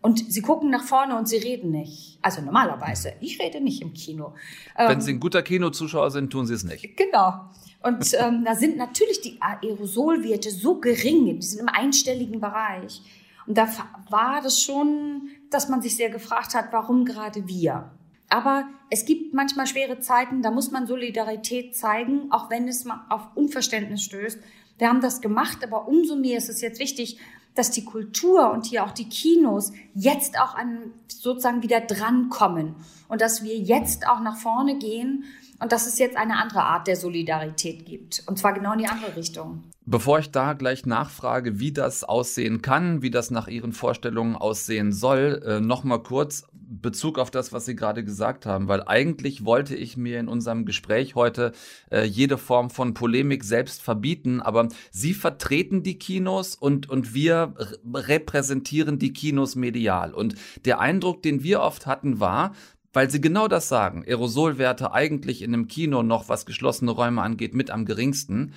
[0.03, 2.19] und sie gucken nach vorne und sie reden nicht.
[2.23, 3.13] Also normalerweise.
[3.21, 4.35] Ich rede nicht im Kino.
[4.77, 6.97] Wenn ähm, Sie ein guter Kinozuschauer sind, tun Sie es nicht.
[6.97, 7.49] Genau.
[7.83, 13.01] Und ähm, da sind natürlich die Aerosolwerte so gering, die sind im einstelligen Bereich.
[13.47, 13.69] Und da
[14.11, 17.91] war das schon, dass man sich sehr gefragt hat, warum gerade wir?
[18.29, 23.07] Aber es gibt manchmal schwere Zeiten, da muss man Solidarität zeigen, auch wenn es mal
[23.09, 24.39] auf Unverständnis stößt.
[24.79, 27.19] Wir haben das gemacht, aber umso mehr ist es jetzt wichtig,
[27.55, 32.77] dass die Kultur und hier auch die Kinos jetzt auch an sozusagen wieder drankommen
[33.09, 35.25] und dass wir jetzt auch nach vorne gehen
[35.61, 38.23] und dass es jetzt eine andere Art der Solidarität gibt.
[38.27, 39.65] Und zwar genau in die andere Richtung.
[39.85, 44.93] Bevor ich da gleich nachfrage, wie das aussehen kann, wie das nach Ihren Vorstellungen aussehen
[44.93, 49.75] soll, äh, nochmal kurz Bezug auf das, was Sie gerade gesagt haben, weil eigentlich wollte
[49.75, 51.53] ich mir in unserem Gespräch heute
[51.91, 57.55] äh, jede Form von Polemik selbst verbieten, aber Sie vertreten die Kinos und, und wir
[57.95, 60.13] repräsentieren die Kinos medial.
[60.13, 60.35] Und
[60.67, 62.53] der Eindruck, den wir oft hatten, war,
[62.99, 67.55] weil sie genau das sagen, Aerosolwerte eigentlich in einem Kino noch, was geschlossene Räume angeht,
[67.55, 68.55] mit am geringsten,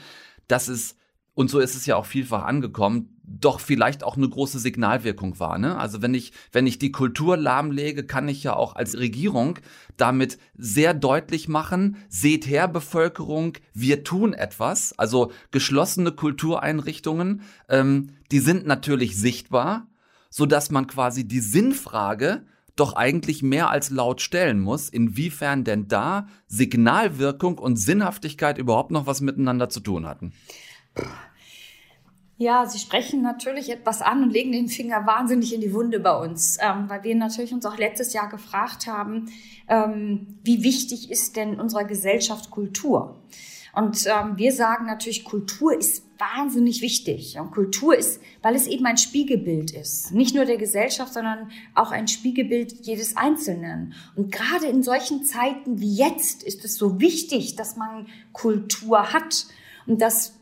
[0.47, 0.95] dass es
[1.35, 5.59] und so ist es ja auch vielfach angekommen, doch vielleicht auch eine große Signalwirkung war.
[5.59, 5.77] Ne?
[5.77, 9.59] Also wenn ich, wenn ich die Kultur lahmlege, kann ich ja auch als Regierung
[9.95, 14.97] damit sehr deutlich machen, seht her, Bevölkerung, wir tun etwas.
[14.97, 19.87] Also geschlossene Kultureinrichtungen, ähm, die sind natürlich sichtbar,
[20.31, 22.43] so dass man quasi die Sinnfrage
[22.75, 29.07] doch eigentlich mehr als laut stellen muss, inwiefern denn da Signalwirkung und Sinnhaftigkeit überhaupt noch
[29.07, 30.33] was miteinander zu tun hatten.
[32.41, 36.17] Ja, Sie sprechen natürlich etwas an und legen den Finger wahnsinnig in die Wunde bei
[36.17, 39.31] uns, ähm, weil wir natürlich uns auch letztes Jahr gefragt haben,
[39.67, 43.21] ähm, wie wichtig ist denn unserer Gesellschaft Kultur?
[43.73, 47.37] Und ähm, wir sagen natürlich, Kultur ist wahnsinnig wichtig.
[47.39, 51.91] Und Kultur ist, weil es eben ein Spiegelbild ist, nicht nur der Gesellschaft, sondern auch
[51.91, 53.93] ein Spiegelbild jedes Einzelnen.
[54.15, 59.47] Und gerade in solchen Zeiten wie jetzt ist es so wichtig, dass man Kultur hat
[59.87, 60.33] und dass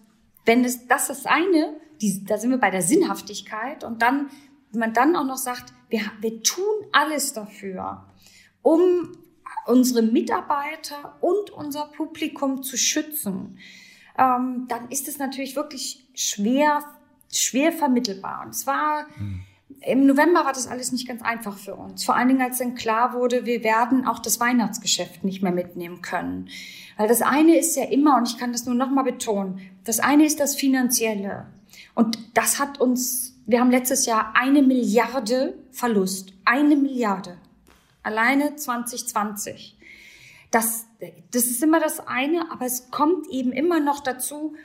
[0.46, 4.30] wenn es, das ist eine, die, da sind wir bei der Sinnhaftigkeit und dann,
[4.72, 8.06] wenn man dann auch noch sagt, wir, wir tun alles dafür,
[8.62, 9.12] um
[9.66, 13.58] unsere Mitarbeiter und unser Publikum zu schützen,
[14.18, 16.84] ähm, dann ist es natürlich wirklich schwer,
[17.32, 18.44] schwer vermittelbar.
[18.46, 19.42] Und zwar hm.
[19.82, 22.04] im November war das alles nicht ganz einfach für uns.
[22.04, 26.02] Vor allen Dingen, als dann klar wurde, wir werden auch das Weihnachtsgeschäft nicht mehr mitnehmen
[26.02, 26.50] können.
[26.98, 30.26] Weil das eine ist ja immer, und ich kann das nur nochmal betonen, das eine
[30.26, 31.46] ist das Finanzielle.
[31.96, 36.34] Und das hat uns, wir haben letztes Jahr eine Milliarde Verlust.
[36.44, 37.38] Eine Milliarde.
[38.04, 39.78] Alleine 2020.
[40.52, 40.86] Das,
[41.32, 44.56] das ist immer das eine, aber es kommt eben immer noch dazu,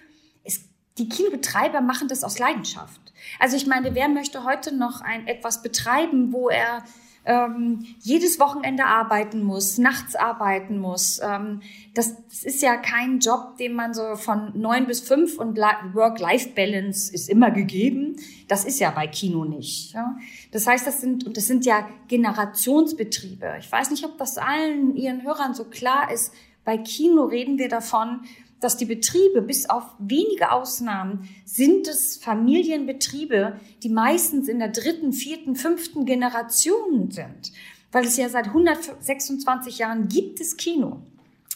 [0.44, 0.64] es,
[0.98, 3.00] die Kinobetreiber machen das aus Leidenschaft.
[3.38, 6.84] Also ich meine, wer möchte heute noch ein etwas betreiben, wo er
[7.26, 11.20] ähm, jedes Wochenende arbeiten muss, nachts arbeiten muss.
[11.22, 11.60] Ähm,
[11.94, 17.12] das, das ist ja kein Job, den man so von neun bis fünf und Work-Life-Balance
[17.14, 18.16] ist immer gegeben.
[18.48, 19.94] Das ist ja bei Kino nicht.
[19.94, 20.16] Ja?
[20.52, 23.56] Das heißt, das sind, und das sind ja Generationsbetriebe.
[23.58, 26.32] Ich weiß nicht, ob das allen Ihren Hörern so klar ist.
[26.64, 28.20] Bei Kino reden wir davon,
[28.64, 35.12] dass die Betriebe, bis auf wenige Ausnahmen, sind es Familienbetriebe, die meistens in der dritten,
[35.12, 37.52] vierten, fünften Generation sind.
[37.92, 41.02] Weil es ja seit 126 Jahren gibt es Kino.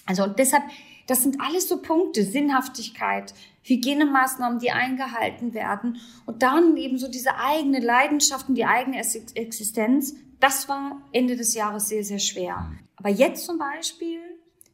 [0.04, 0.64] Also und deshalb,
[1.06, 7.36] das sind alles so Punkte, Sinnhaftigkeit, Hygienemaßnahmen, die eingehalten werden und dann eben so diese
[7.36, 10.14] eigene Leidenschaft und die eigene Existenz.
[10.40, 12.70] Das war Ende des Jahres sehr, sehr schwer.
[12.96, 14.20] Aber jetzt zum Beispiel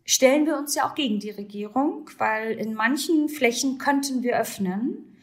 [0.04, 5.16] stellen wir uns ja auch gegen die Regierung, weil in manchen Flächen könnten wir öffnen.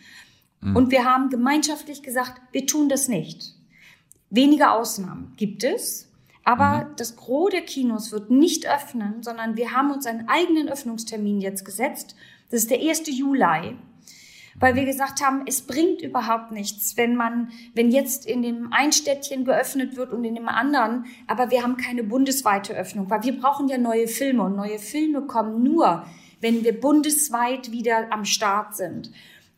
[0.60, 0.76] Mhm.
[0.76, 3.54] Und wir haben gemeinschaftlich gesagt, wir tun das nicht.
[4.30, 6.08] Wenige Ausnahmen gibt es,
[6.44, 6.96] aber mhm.
[6.96, 11.66] das Gros der Kinos wird nicht öffnen, sondern wir haben uns einen eigenen Öffnungstermin jetzt
[11.66, 12.16] gesetzt.
[12.50, 13.04] Das ist der 1.
[13.08, 13.78] Juli
[14.60, 18.92] weil wir gesagt haben, es bringt überhaupt nichts, wenn man, wenn jetzt in dem einen
[18.92, 23.40] Städtchen geöffnet wird und in dem anderen, aber wir haben keine bundesweite Öffnung, weil wir
[23.40, 26.06] brauchen ja neue Filme und neue Filme kommen nur,
[26.42, 29.12] wenn wir bundesweit wieder am Start sind.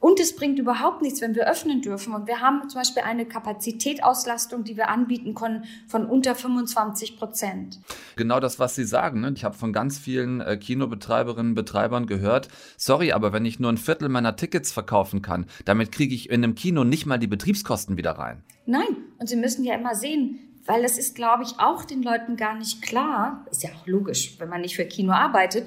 [0.03, 2.13] Und es bringt überhaupt nichts, wenn wir öffnen dürfen.
[2.13, 7.79] Und wir haben zum Beispiel eine Kapazitätsauslastung, die wir anbieten können, von unter 25 Prozent.
[8.17, 9.21] Genau das, was Sie sagen.
[9.21, 9.31] Ne?
[9.33, 13.71] Ich habe von ganz vielen äh, Kinobetreiberinnen und Betreibern gehört, sorry, aber wenn ich nur
[13.71, 17.27] ein Viertel meiner Tickets verkaufen kann, damit kriege ich in einem Kino nicht mal die
[17.27, 18.43] Betriebskosten wieder rein.
[18.65, 22.35] Nein, und Sie müssen ja immer sehen, weil das ist, glaube ich, auch den Leuten
[22.35, 23.45] gar nicht klar.
[23.49, 25.63] Ist ja auch logisch, wenn man nicht für Kino arbeitet.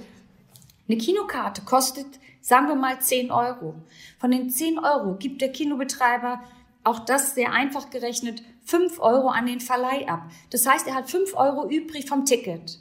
[0.88, 2.06] Eine Kinokarte kostet
[2.46, 3.74] Sagen wir mal 10 Euro.
[4.20, 6.44] Von den 10 Euro gibt der Kinobetreiber,
[6.84, 10.30] auch das sehr einfach gerechnet, 5 Euro an den Verleih ab.
[10.50, 12.78] Das heißt, er hat 5 Euro übrig vom Ticket.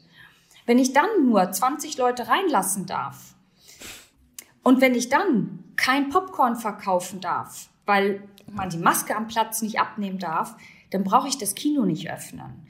[0.67, 3.33] Wenn ich dann nur 20 Leute reinlassen darf
[4.61, 9.79] und wenn ich dann kein Popcorn verkaufen darf, weil man die Maske am Platz nicht
[9.79, 10.55] abnehmen darf,
[10.91, 12.67] dann brauche ich das Kino nicht öffnen.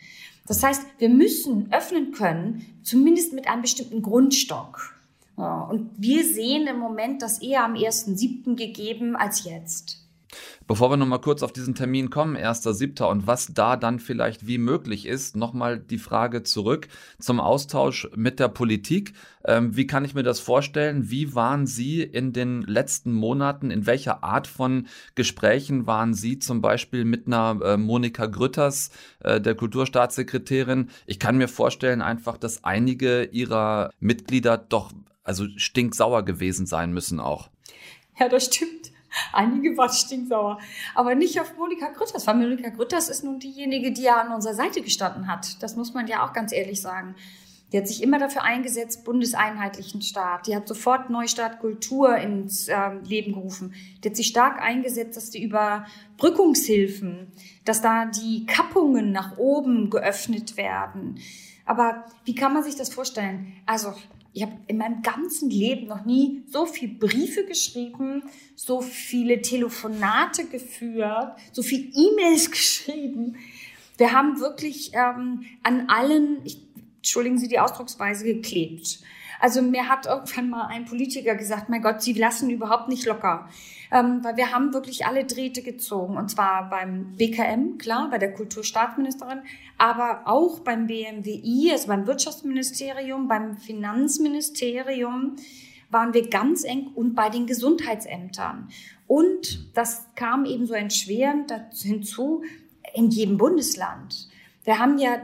[0.47, 4.94] Das heißt, wir müssen öffnen können, zumindest mit einem bestimmten Grundstock.
[5.35, 8.55] Und wir sehen im Moment das eher am 1.7.
[8.55, 10.05] gegeben als jetzt.
[10.67, 13.03] Bevor wir nochmal kurz auf diesen Termin kommen, 1.7.
[13.03, 16.87] und was da dann vielleicht wie möglich ist, nochmal die Frage zurück
[17.19, 19.13] zum Austausch mit der Politik.
[19.45, 21.09] Ähm, wie kann ich mir das vorstellen?
[21.09, 23.69] Wie waren Sie in den letzten Monaten?
[23.69, 29.39] In welcher Art von Gesprächen waren Sie zum Beispiel mit einer äh, Monika Grütters, äh,
[29.39, 30.89] der Kulturstaatssekretärin?
[31.05, 34.91] Ich kann mir vorstellen einfach, dass einige Ihrer Mitglieder doch
[35.25, 37.49] also stinksauer gewesen sein müssen auch.
[38.17, 38.91] Ja, das stimmt.
[39.33, 40.59] Einige waren stinksauer.
[40.93, 44.53] Aber nicht auf Monika Grütters, weil Monika Grütters ist nun diejenige, die ja an unserer
[44.53, 45.61] Seite gestanden hat.
[45.61, 47.15] Das muss man ja auch ganz ehrlich sagen.
[47.71, 50.47] Die hat sich immer dafür eingesetzt, bundeseinheitlichen Staat.
[50.47, 53.73] Die hat sofort Neustart Kultur ins äh, Leben gerufen.
[54.03, 57.31] Die hat sich stark eingesetzt, dass die Überbrückungshilfen,
[57.65, 61.19] dass da die Kappungen nach oben geöffnet werden.
[61.65, 63.53] Aber wie kann man sich das vorstellen?
[63.65, 63.93] Also
[64.35, 68.21] ich habe in meinem ganzen Leben noch nie so viele Briefe geschrieben,
[68.53, 73.37] so viele Telefonate geführt, so viele E-Mails geschrieben.
[73.97, 76.59] Wir haben wirklich ähm, an allen, ich,
[76.97, 78.99] entschuldigen Sie die Ausdrucksweise, geklebt.
[79.39, 83.47] Also mir hat irgendwann mal ein Politiker gesagt, mein Gott, Sie lassen überhaupt nicht locker.
[83.91, 86.17] Ähm, weil wir haben wirklich alle Drähte gezogen.
[86.17, 89.41] Und zwar beim BKM, klar, bei der Kulturstaatsministerin,
[89.77, 95.35] aber auch beim BMWI, also beim Wirtschaftsministerium, beim Finanzministerium
[95.89, 98.69] waren wir ganz eng und bei den Gesundheitsämtern.
[99.07, 102.43] Und das kam eben so entschwerend hinzu,
[102.93, 104.29] in jedem Bundesland.
[104.63, 105.19] Wir haben ja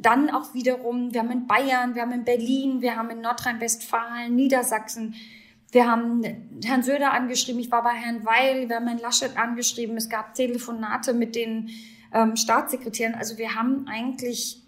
[0.00, 4.34] dann auch wiederum, wir haben in Bayern, wir haben in Berlin, wir haben in Nordrhein-Westfalen,
[4.34, 5.14] Niedersachsen,
[5.72, 6.22] wir haben
[6.64, 10.34] Herrn Söder angeschrieben, ich war bei Herrn Weil, wir haben Herrn Laschet angeschrieben, es gab
[10.34, 11.70] Telefonate mit den
[12.12, 13.14] ähm, Staatssekretären.
[13.14, 14.62] Also wir haben eigentlich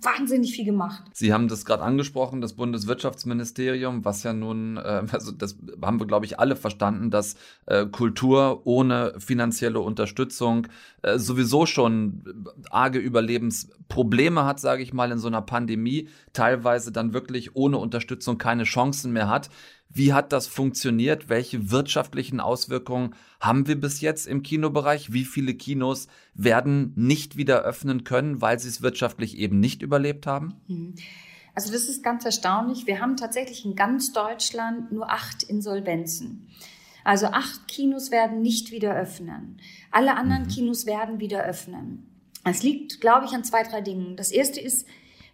[0.00, 1.02] wahnsinnig viel gemacht.
[1.12, 6.06] Sie haben das gerade angesprochen, das Bundeswirtschaftsministerium, was ja nun, äh, also das haben wir,
[6.06, 10.68] glaube ich, alle verstanden, dass äh, Kultur ohne finanzielle Unterstützung
[11.02, 17.12] äh, sowieso schon arge Überlebensprobleme hat, sage ich mal, in so einer Pandemie, teilweise dann
[17.12, 19.50] wirklich ohne Unterstützung keine Chancen mehr hat.
[19.88, 21.28] Wie hat das funktioniert?
[21.28, 25.12] Welche wirtschaftlichen Auswirkungen haben wir bis jetzt im Kinobereich?
[25.12, 30.26] Wie viele Kinos werden nicht wieder öffnen können, weil sie es wirtschaftlich eben nicht überlebt
[30.26, 30.54] haben?
[30.68, 30.94] Mhm.
[31.54, 32.86] Also das ist ganz erstaunlich.
[32.86, 36.48] Wir haben tatsächlich in ganz Deutschland nur acht Insolvenzen.
[37.02, 39.58] Also acht Kinos werden nicht wieder öffnen.
[39.90, 40.48] Alle anderen mhm.
[40.48, 42.06] Kinos werden wieder öffnen.
[42.44, 44.16] Es liegt, glaube ich, an zwei, drei Dingen.
[44.16, 44.86] Das erste ist,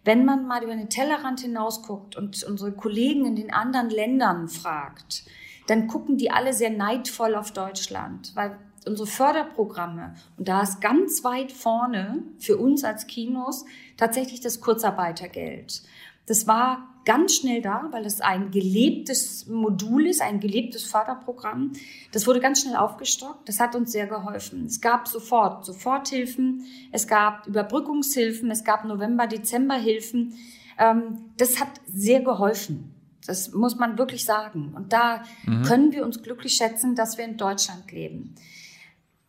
[0.03, 5.23] wenn man mal über den Tellerrand hinausguckt und unsere Kollegen in den anderen Ländern fragt,
[5.67, 11.23] dann gucken die alle sehr neidvoll auf Deutschland, weil unsere Förderprogramme, und da ist ganz
[11.23, 15.83] weit vorne für uns als Kinos tatsächlich das Kurzarbeitergeld.
[16.25, 21.73] Das war ganz schnell da, weil es ein gelebtes Modul ist, ein gelebtes Förderprogramm.
[22.11, 23.47] Das wurde ganz schnell aufgestockt.
[23.49, 24.65] Das hat uns sehr geholfen.
[24.65, 30.33] Es gab sofort Soforthilfen, es gab Überbrückungshilfen, es gab November-Dezember-Hilfen.
[30.79, 32.93] Ähm, das hat sehr geholfen.
[33.25, 34.73] Das muss man wirklich sagen.
[34.75, 35.63] Und da mhm.
[35.63, 38.35] können wir uns glücklich schätzen, dass wir in Deutschland leben.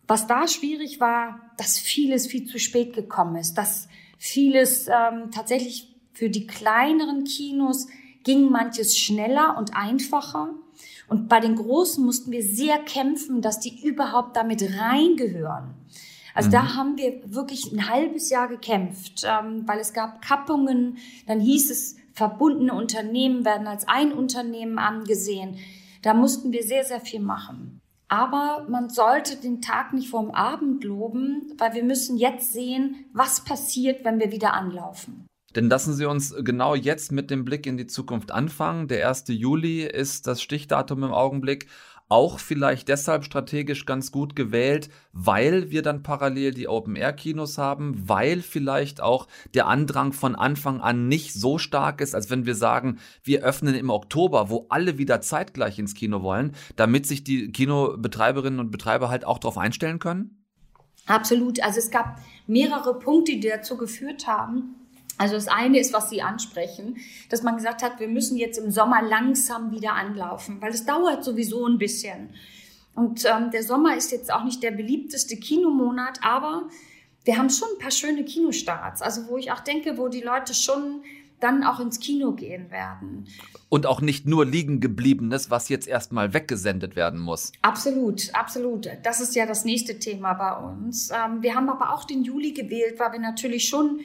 [0.07, 5.94] Was da schwierig war, dass vieles viel zu spät gekommen ist, dass vieles ähm, tatsächlich
[6.15, 7.89] für die kleineren Kinos
[8.23, 10.55] ging manches schneller und einfacher.
[11.09, 15.75] Und bei den Großen mussten wir sehr kämpfen, dass die überhaupt damit reingehören.
[16.35, 16.53] Also mhm.
[16.53, 20.97] da haben wir wirklich ein halbes Jahr gekämpft, ähm, weil es gab Kappungen.
[21.27, 25.59] Dann hieß es, verbundene Unternehmen werden als ein Unternehmen angesehen.
[26.03, 27.81] Da mussten wir sehr, sehr viel machen.
[28.09, 33.45] Aber man sollte den Tag nicht vorm Abend loben, weil wir müssen jetzt sehen, was
[33.45, 35.27] passiert, wenn wir wieder anlaufen.
[35.55, 38.89] Denn lassen Sie uns genau jetzt mit dem Blick in die Zukunft anfangen.
[38.89, 39.25] Der 1.
[39.29, 41.67] Juli ist das Stichdatum im Augenblick
[42.09, 48.43] auch vielleicht deshalb strategisch ganz gut gewählt, weil wir dann parallel die Open-Air-Kinos haben, weil
[48.43, 52.99] vielleicht auch der Andrang von Anfang an nicht so stark ist, als wenn wir sagen,
[53.23, 58.61] wir öffnen im Oktober, wo alle wieder zeitgleich ins Kino wollen, damit sich die Kinobetreiberinnen
[58.61, 60.45] und Betreiber halt auch darauf einstellen können?
[61.07, 61.63] Absolut.
[61.63, 64.77] Also es gab mehrere Punkte, die dazu geführt haben,
[65.19, 66.97] also das eine ist, was Sie ansprechen,
[67.29, 71.25] dass man gesagt hat, wir müssen jetzt im Sommer langsam wieder anlaufen, weil es dauert
[71.25, 72.31] sowieso ein bisschen.
[72.95, 76.69] Und ähm, der Sommer ist jetzt auch nicht der beliebteste Kinomonat, aber
[77.25, 80.55] wir haben schon ein paar schöne Kinostarts, also wo ich auch denke, wo die Leute
[80.55, 81.03] schon
[81.41, 83.27] dann auch ins Kino gehen werden.
[83.69, 87.53] Und auch nicht nur liegen gebliebenes, was jetzt erstmal weggesendet werden muss.
[87.61, 88.89] Absolut, absolut.
[89.03, 91.11] Das ist ja das nächste Thema bei uns.
[91.11, 94.01] Ähm, wir haben aber auch den Juli gewählt, weil wir natürlich schon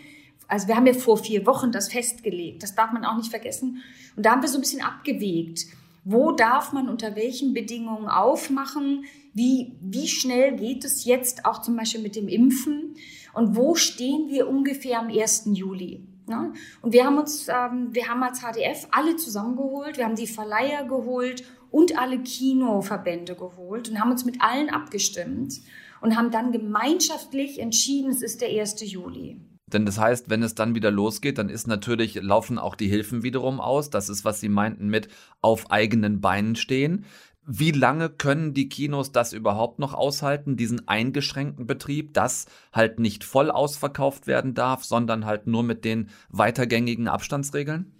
[0.49, 3.81] also wir haben ja vor vier Wochen das festgelegt, das darf man auch nicht vergessen.
[4.15, 5.67] Und da haben wir so ein bisschen abgewegt.
[6.03, 9.05] Wo darf man unter welchen Bedingungen aufmachen?
[9.33, 12.95] Wie, wie schnell geht es jetzt auch zum Beispiel mit dem Impfen?
[13.33, 15.49] Und wo stehen wir ungefähr am 1.
[15.53, 16.03] Juli?
[16.27, 16.51] Ja?
[16.81, 20.83] Und wir haben uns, ähm, wir haben als HDF alle zusammengeholt, wir haben die Verleiher
[20.85, 25.61] geholt und alle Kinoverbände geholt und haben uns mit allen abgestimmt
[26.01, 28.81] und haben dann gemeinschaftlich entschieden, es ist der 1.
[28.91, 29.37] Juli.
[29.73, 33.23] Denn das heißt, wenn es dann wieder losgeht, dann ist natürlich, laufen auch die Hilfen
[33.23, 33.89] wiederum aus.
[33.89, 35.07] Das ist, was Sie meinten mit
[35.41, 37.05] auf eigenen Beinen stehen.
[37.45, 43.23] Wie lange können die Kinos das überhaupt noch aushalten, diesen eingeschränkten Betrieb, dass halt nicht
[43.23, 47.98] voll ausverkauft werden darf, sondern halt nur mit den weitergängigen Abstandsregeln?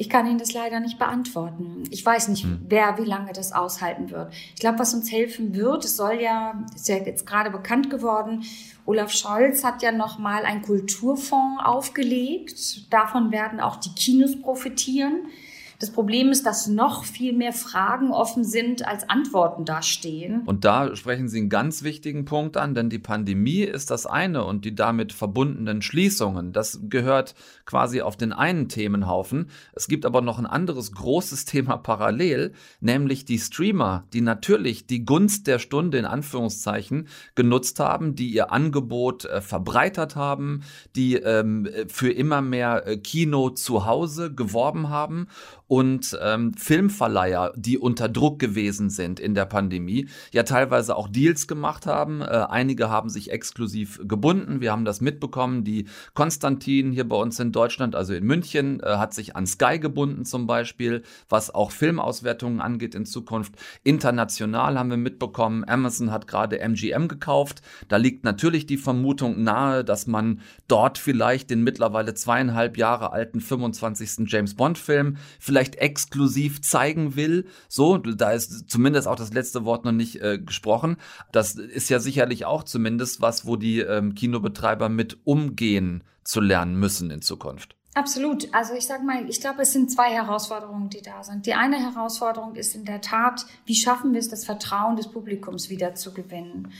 [0.00, 1.82] Ich kann Ihnen das leider nicht beantworten.
[1.90, 2.60] Ich weiß nicht, hm.
[2.68, 4.32] wer wie lange das aushalten wird.
[4.54, 8.44] Ich glaube, was uns helfen wird, es soll ja, ist ja jetzt gerade bekannt geworden,
[8.86, 12.90] Olaf Scholz hat ja nochmal einen Kulturfonds aufgelegt.
[12.90, 15.26] Davon werden auch die Kinos profitieren.
[15.80, 20.42] Das Problem ist, dass noch viel mehr Fragen offen sind, als Antworten dastehen.
[20.44, 24.44] Und da sprechen Sie einen ganz wichtigen Punkt an, denn die Pandemie ist das eine
[24.44, 27.36] und die damit verbundenen Schließungen, das gehört
[27.68, 29.50] quasi auf den einen Themenhaufen.
[29.74, 35.04] Es gibt aber noch ein anderes großes Thema parallel, nämlich die Streamer, die natürlich die
[35.04, 40.62] Gunst der Stunde in Anführungszeichen genutzt haben, die ihr Angebot äh, verbreitert haben,
[40.96, 45.28] die ähm, für immer mehr äh, Kino zu Hause geworben haben
[45.66, 51.46] und ähm, Filmverleiher, die unter Druck gewesen sind in der Pandemie, ja teilweise auch Deals
[51.46, 52.22] gemacht haben.
[52.22, 54.62] Äh, einige haben sich exklusiv gebunden.
[54.62, 55.64] Wir haben das mitbekommen.
[55.64, 59.78] Die Konstantin hier bei uns in Deutschland, also in München, äh, hat sich an Sky
[59.78, 63.52] gebunden zum Beispiel, was auch Filmauswertungen angeht in Zukunft.
[63.84, 67.62] International haben wir mitbekommen, Amazon hat gerade MGM gekauft.
[67.88, 73.40] Da liegt natürlich die Vermutung nahe, dass man dort vielleicht den mittlerweile zweieinhalb Jahre alten
[73.40, 74.26] 25.
[74.26, 77.46] James Bond Film vielleicht vielleicht exklusiv zeigen will.
[77.68, 80.96] So, da ist zumindest auch das letzte Wort noch nicht äh, gesprochen.
[81.32, 86.78] Das ist ja sicherlich auch zumindest was, wo die ähm, Kinobetreiber mit umgehen zu lernen
[86.78, 87.74] müssen in Zukunft.
[87.94, 88.54] Absolut.
[88.54, 91.46] Also ich sage mal, ich glaube, es sind zwei Herausforderungen, die da sind.
[91.46, 95.70] Die eine Herausforderung ist in der Tat, wie schaffen wir es, das Vertrauen des Publikums
[95.70, 96.70] wieder zu gewinnen?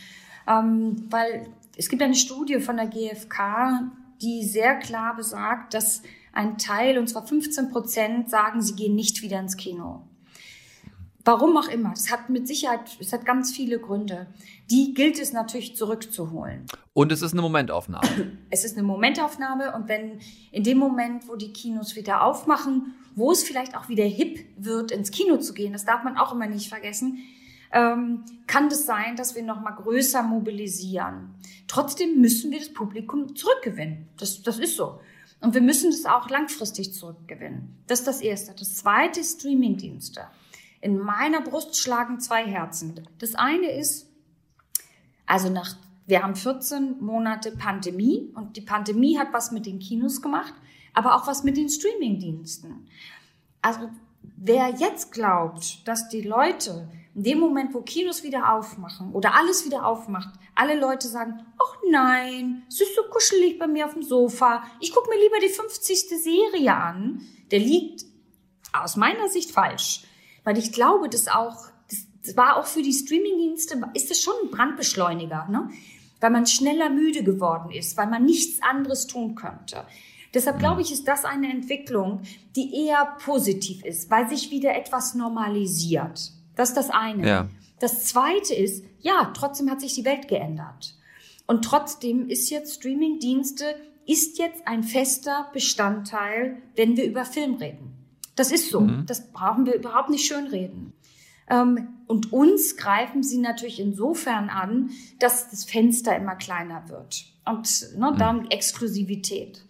[0.46, 3.90] Ähm, weil es gibt eine Studie von der GfK,
[4.20, 9.22] die sehr klar besagt, dass ein Teil, und zwar 15 Prozent, sagen, sie gehen nicht
[9.22, 10.02] wieder ins Kino.
[11.28, 11.92] Warum auch immer.
[11.92, 14.28] Es hat mit Sicherheit, es hat ganz viele Gründe.
[14.70, 16.64] Die gilt es natürlich zurückzuholen.
[16.94, 18.38] Und es ist eine Momentaufnahme.
[18.50, 20.20] Es ist eine Momentaufnahme und wenn
[20.52, 24.90] in dem Moment, wo die Kinos wieder aufmachen, wo es vielleicht auch wieder hip wird,
[24.90, 27.18] ins Kino zu gehen, das darf man auch immer nicht vergessen,
[27.72, 31.34] ähm, kann es das sein, dass wir noch mal größer mobilisieren.
[31.66, 34.08] Trotzdem müssen wir das Publikum zurückgewinnen.
[34.16, 34.98] Das, das ist so.
[35.42, 37.76] Und wir müssen das auch langfristig zurückgewinnen.
[37.86, 38.54] Das ist das Erste.
[38.58, 40.22] Das Zweite ist Streamingdienste.
[40.80, 43.08] In meiner Brust schlagen zwei Herzen.
[43.18, 44.08] Das eine ist,
[45.26, 45.76] also nach,
[46.06, 50.54] wir haben 14 Monate Pandemie und die Pandemie hat was mit den Kinos gemacht,
[50.94, 52.88] aber auch was mit den Streamingdiensten.
[53.60, 53.90] Also
[54.36, 59.64] wer jetzt glaubt, dass die Leute in dem Moment, wo Kinos wieder aufmachen oder alles
[59.64, 64.04] wieder aufmacht, alle Leute sagen, ach nein, es ist so kuschelig bei mir auf dem
[64.04, 66.08] Sofa, ich gucke mir lieber die 50.
[66.22, 68.04] Serie an, der liegt
[68.72, 70.04] aus meiner Sicht falsch.
[70.48, 71.66] Weil ich glaube, dass auch,
[72.24, 75.68] das, war auch für die Streamingdienste, ist das schon ein Brandbeschleuniger, ne?
[76.20, 79.84] Weil man schneller müde geworden ist, weil man nichts anderes tun könnte.
[80.32, 82.22] Deshalb glaube ich, ist das eine Entwicklung,
[82.56, 86.32] die eher positiv ist, weil sich wieder etwas normalisiert.
[86.56, 87.28] Das ist das eine.
[87.28, 87.48] Ja.
[87.80, 90.94] Das zweite ist, ja, trotzdem hat sich die Welt geändert.
[91.46, 93.66] Und trotzdem ist jetzt Streamingdienste,
[94.06, 97.97] ist jetzt ein fester Bestandteil, wenn wir über Film reden.
[98.38, 98.80] Das ist so.
[98.80, 99.04] Mhm.
[99.06, 100.92] Das brauchen wir überhaupt nicht schönreden.
[101.50, 107.24] Ähm, und uns greifen sie natürlich insofern an, dass das Fenster immer kleiner wird.
[107.44, 109.64] Und ne, dann Exklusivität.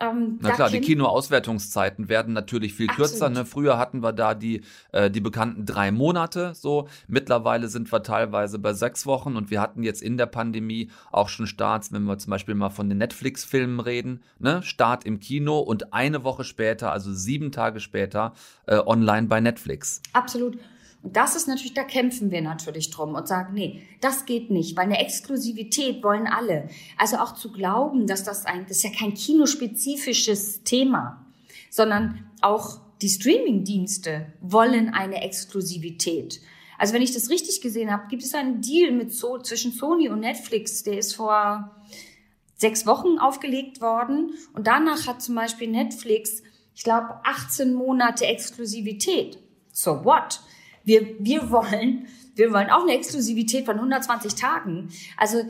[0.00, 3.28] Ähm, Na klar, die Kinoauswertungszeiten werden natürlich viel kürzer.
[3.30, 3.44] Ne?
[3.44, 6.52] Früher hatten wir da die, äh, die bekannten drei Monate.
[6.54, 10.90] So, mittlerweile sind wir teilweise bei sechs Wochen und wir hatten jetzt in der Pandemie
[11.12, 14.22] auch schon Starts, wenn wir zum Beispiel mal von den Netflix-Filmen reden.
[14.38, 14.62] Ne?
[14.62, 18.34] Start im Kino und eine Woche später, also sieben Tage später,
[18.66, 20.02] äh, online bei Netflix.
[20.12, 20.58] Absolut.
[21.04, 24.74] Und das ist natürlich, da kämpfen wir natürlich drum und sagen, nee, das geht nicht,
[24.74, 26.70] weil eine Exklusivität wollen alle.
[26.96, 31.26] Also auch zu glauben, dass das ein, das ist ja kein kinospezifisches Thema,
[31.68, 36.40] sondern auch die Streaming-Dienste wollen eine Exklusivität.
[36.78, 40.08] Also wenn ich das richtig gesehen habe, gibt es einen Deal mit so, zwischen Sony
[40.08, 41.84] und Netflix, der ist vor
[42.56, 46.42] sechs Wochen aufgelegt worden und danach hat zum Beispiel Netflix,
[46.74, 49.38] ich glaube, 18 Monate Exklusivität.
[49.70, 50.40] So what?
[50.84, 54.88] Wir, wir wollen, wir wollen auch eine Exklusivität von 120 Tagen.
[55.16, 55.44] Also,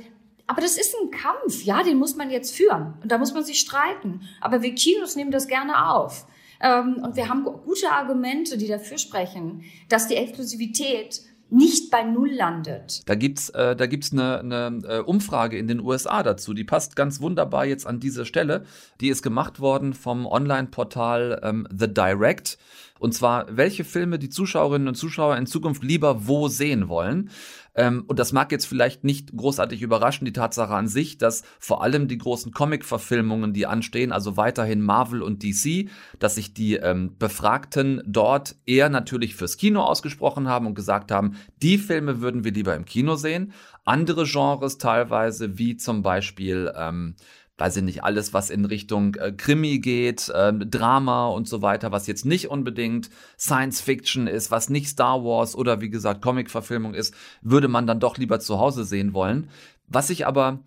[0.47, 2.95] aber das ist ein Kampf, ja, den muss man jetzt führen.
[3.03, 4.21] Und da muss man sich streiten.
[4.41, 6.27] Aber wir Kinos nehmen das gerne auf.
[6.61, 12.31] Ähm, und wir haben gute Argumente, die dafür sprechen, dass die Exklusivität nicht bei Null
[12.31, 13.03] landet.
[13.07, 16.55] Da gibt's, äh, da gibt's eine, eine äh, Umfrage in den USA dazu.
[16.55, 18.65] Die passt ganz wunderbar jetzt an diese Stelle.
[19.01, 22.59] Die ist gemacht worden vom Online-Portal ähm, The Direct.
[22.99, 27.31] Und zwar, welche Filme die Zuschauerinnen und Zuschauer in Zukunft lieber wo sehen wollen.
[27.75, 31.83] Ähm, und das mag jetzt vielleicht nicht großartig überraschen, die Tatsache an sich, dass vor
[31.83, 37.17] allem die großen Comic-Verfilmungen, die anstehen, also weiterhin Marvel und DC, dass sich die ähm,
[37.19, 42.53] Befragten dort eher natürlich fürs Kino ausgesprochen haben und gesagt haben, die Filme würden wir
[42.53, 43.53] lieber im Kino sehen.
[43.85, 47.17] Andere Genres teilweise, wie zum Beispiel ähm,
[47.59, 51.93] weiß ich nicht, alles, was in Richtung äh, Krimi geht, ähm, Drama und so weiter,
[51.93, 56.95] was jetzt nicht unbedingt Science Fiction ist, was nicht Star Wars oder wie gesagt Comic-Verfilmung
[56.95, 59.49] ist, würde man dann doch lieber zu Hause sehen wollen.
[59.87, 60.61] Was ich aber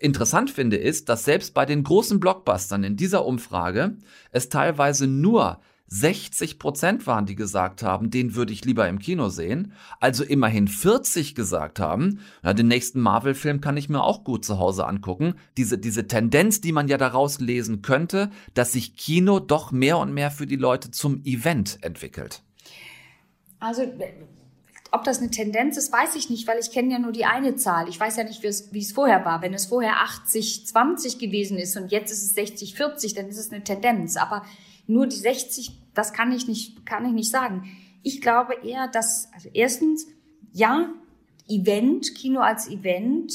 [0.00, 3.96] interessant finde, ist, dass selbst bei den großen Blockbustern in dieser Umfrage
[4.30, 9.28] es teilweise nur 60 Prozent waren, die gesagt haben, den würde ich lieber im Kino
[9.28, 9.72] sehen.
[10.00, 14.58] Also immerhin 40 gesagt haben, na, den nächsten Marvel-Film kann ich mir auch gut zu
[14.58, 15.34] Hause angucken.
[15.56, 20.14] Diese, diese Tendenz, die man ja daraus lesen könnte, dass sich Kino doch mehr und
[20.14, 22.42] mehr für die Leute zum Event entwickelt.
[23.60, 23.82] Also,
[24.90, 27.56] ob das eine Tendenz ist, weiß ich nicht, weil ich kenne ja nur die eine
[27.56, 27.88] Zahl.
[27.88, 29.42] Ich weiß ja nicht, wie es, vorher war.
[29.42, 29.94] Wenn es vorher
[30.28, 34.16] 80-20 gewesen ist und jetzt ist es 60-40, dann ist es eine Tendenz.
[34.16, 34.44] Aber
[34.86, 37.64] nur die 60, das kann ich nicht, kann ich nicht sagen.
[38.02, 40.06] Ich glaube eher, dass, also erstens,
[40.52, 40.90] ja,
[41.48, 43.32] Event, Kino als Event,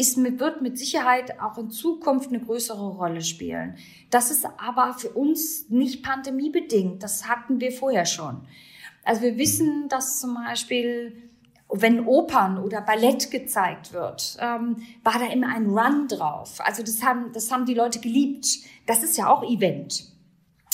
[0.00, 3.76] ist, wird mit Sicherheit auch in Zukunft eine größere Rolle spielen.
[4.08, 7.02] Das ist aber für uns nicht pandemiebedingt.
[7.02, 8.40] Das hatten wir vorher schon.
[9.04, 11.30] Also wir wissen, dass zum Beispiel,
[11.68, 16.60] wenn Opern oder Ballett gezeigt wird, ähm, war da immer ein Run drauf.
[16.60, 18.46] Also das haben, das haben die Leute geliebt.
[18.86, 20.10] Das ist ja auch Event.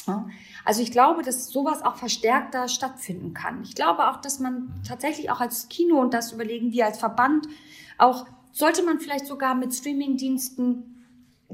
[0.06, 0.28] Ja?
[0.64, 3.62] Also ich glaube, dass sowas auch verstärkter stattfinden kann.
[3.62, 7.46] Ich glaube auch, dass man tatsächlich auch als Kino und das überlegen wir als Verband
[7.98, 11.04] auch, sollte man vielleicht sogar mit Streamingdiensten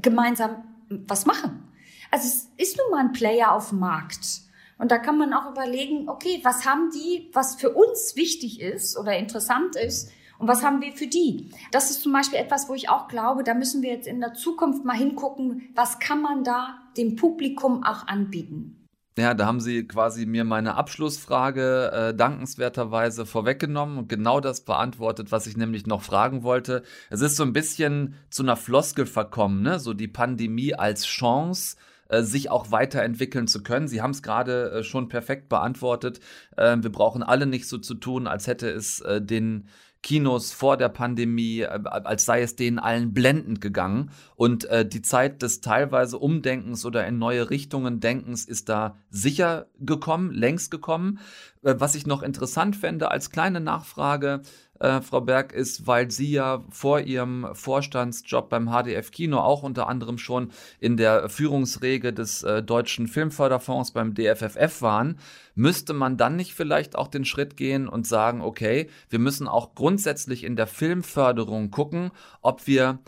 [0.01, 1.67] gemeinsam was machen.
[2.11, 4.41] Also es ist nun mal ein Player auf dem Markt.
[4.77, 8.97] Und da kann man auch überlegen, okay, was haben die, was für uns wichtig ist
[8.97, 11.51] oder interessant ist und was haben wir für die?
[11.71, 14.33] Das ist zum Beispiel etwas, wo ich auch glaube, da müssen wir jetzt in der
[14.33, 18.83] Zukunft mal hingucken, was kann man da dem Publikum auch anbieten.
[19.15, 25.31] Ja, da haben Sie quasi mir meine Abschlussfrage äh, dankenswerterweise vorweggenommen und genau das beantwortet,
[25.31, 26.81] was ich nämlich noch fragen wollte.
[27.11, 29.79] Es ist so ein bisschen zu einer Floskel verkommen, ne?
[29.79, 31.77] So die Pandemie als Chance
[32.09, 33.87] äh, sich auch weiterentwickeln zu können.
[33.87, 36.19] Sie haben es gerade äh, schon perfekt beantwortet.
[36.57, 39.67] Äh, wir brauchen alle nicht so zu tun, als hätte es äh, den
[40.03, 44.11] Kinos vor der Pandemie, äh, als sei es denen allen blendend gegangen.
[44.35, 49.67] Und äh, die Zeit des teilweise Umdenkens oder in neue Richtungen Denkens ist da sicher
[49.79, 51.19] gekommen, längst gekommen.
[51.63, 54.41] Äh, was ich noch interessant fände als kleine Nachfrage,
[54.79, 59.87] äh, Frau Berg, ist, weil Sie ja vor Ihrem Vorstandsjob beim HDF Kino auch unter
[59.87, 65.19] anderem schon in der Führungsrege des äh, Deutschen Filmförderfonds beim DFFF waren.
[65.55, 69.75] Müsste man dann nicht vielleicht auch den Schritt gehen und sagen, okay, wir müssen auch
[69.75, 72.11] grundsätzlich in der Filmförderung gucken,
[72.41, 72.99] ob wir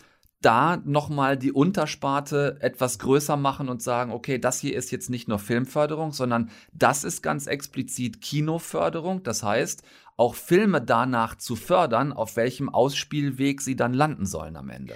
[0.46, 5.28] da nochmal die Untersparte etwas größer machen und sagen, okay, das hier ist jetzt nicht
[5.28, 9.24] nur Filmförderung, sondern das ist ganz explizit Kinoförderung.
[9.24, 9.82] Das heißt,
[10.18, 14.96] auch Filme danach zu fördern, auf welchem Ausspielweg sie dann landen sollen am Ende.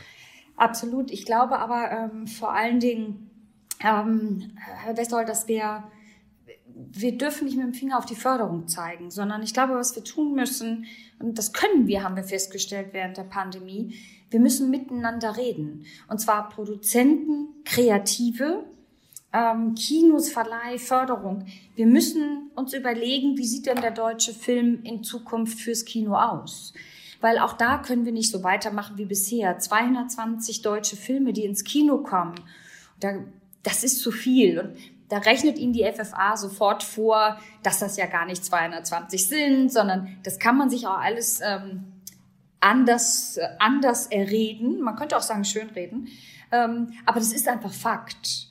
[0.56, 1.12] Absolut.
[1.12, 3.30] Ich glaube aber ähm, vor allen Dingen,
[3.82, 5.84] ähm, Herr Westerholt, dass wir
[6.92, 10.04] wir dürfen nicht mit dem Finger auf die Förderung zeigen, sondern ich glaube, was wir
[10.04, 10.86] tun müssen,
[11.20, 13.96] und das können wir, haben wir festgestellt während der Pandemie,
[14.30, 15.86] wir müssen miteinander reden.
[16.08, 18.64] Und zwar Produzenten, Kreative,
[19.32, 21.46] ähm, Kinos, Verleih, Förderung.
[21.76, 26.74] Wir müssen uns überlegen, wie sieht denn der deutsche Film in Zukunft fürs Kino aus?
[27.22, 29.60] Weil auch da können wir nicht so weitermachen wie bisher.
[29.60, 32.36] 220 deutsche Filme, die ins Kino kommen.
[33.00, 33.14] Da,
[33.62, 34.60] das ist zu viel.
[34.60, 34.78] Und
[35.10, 40.18] da rechnet Ihnen die FFA sofort vor, dass das ja gar nicht 220 sind, sondern
[40.24, 41.84] das kann man sich auch alles ähm,
[42.60, 44.80] anders, äh, anders erreden.
[44.82, 46.08] Man könnte auch sagen, schönreden.
[46.52, 48.49] Ähm, aber das ist einfach Fakt.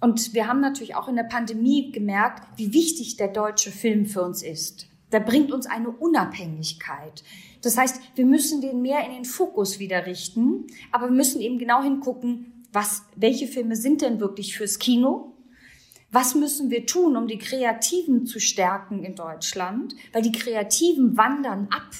[0.00, 4.22] Und wir haben natürlich auch in der Pandemie gemerkt, wie wichtig der deutsche Film für
[4.22, 4.88] uns ist.
[5.12, 7.22] Der bringt uns eine Unabhängigkeit.
[7.62, 11.58] Das heißt, wir müssen den mehr in den Fokus wieder richten, aber wir müssen eben
[11.58, 15.34] genau hingucken, was, welche Filme sind denn wirklich fürs Kino?
[16.12, 19.94] Was müssen wir tun, um die Kreativen zu stärken in Deutschland?
[20.12, 21.90] Weil die Kreativen wandern ab.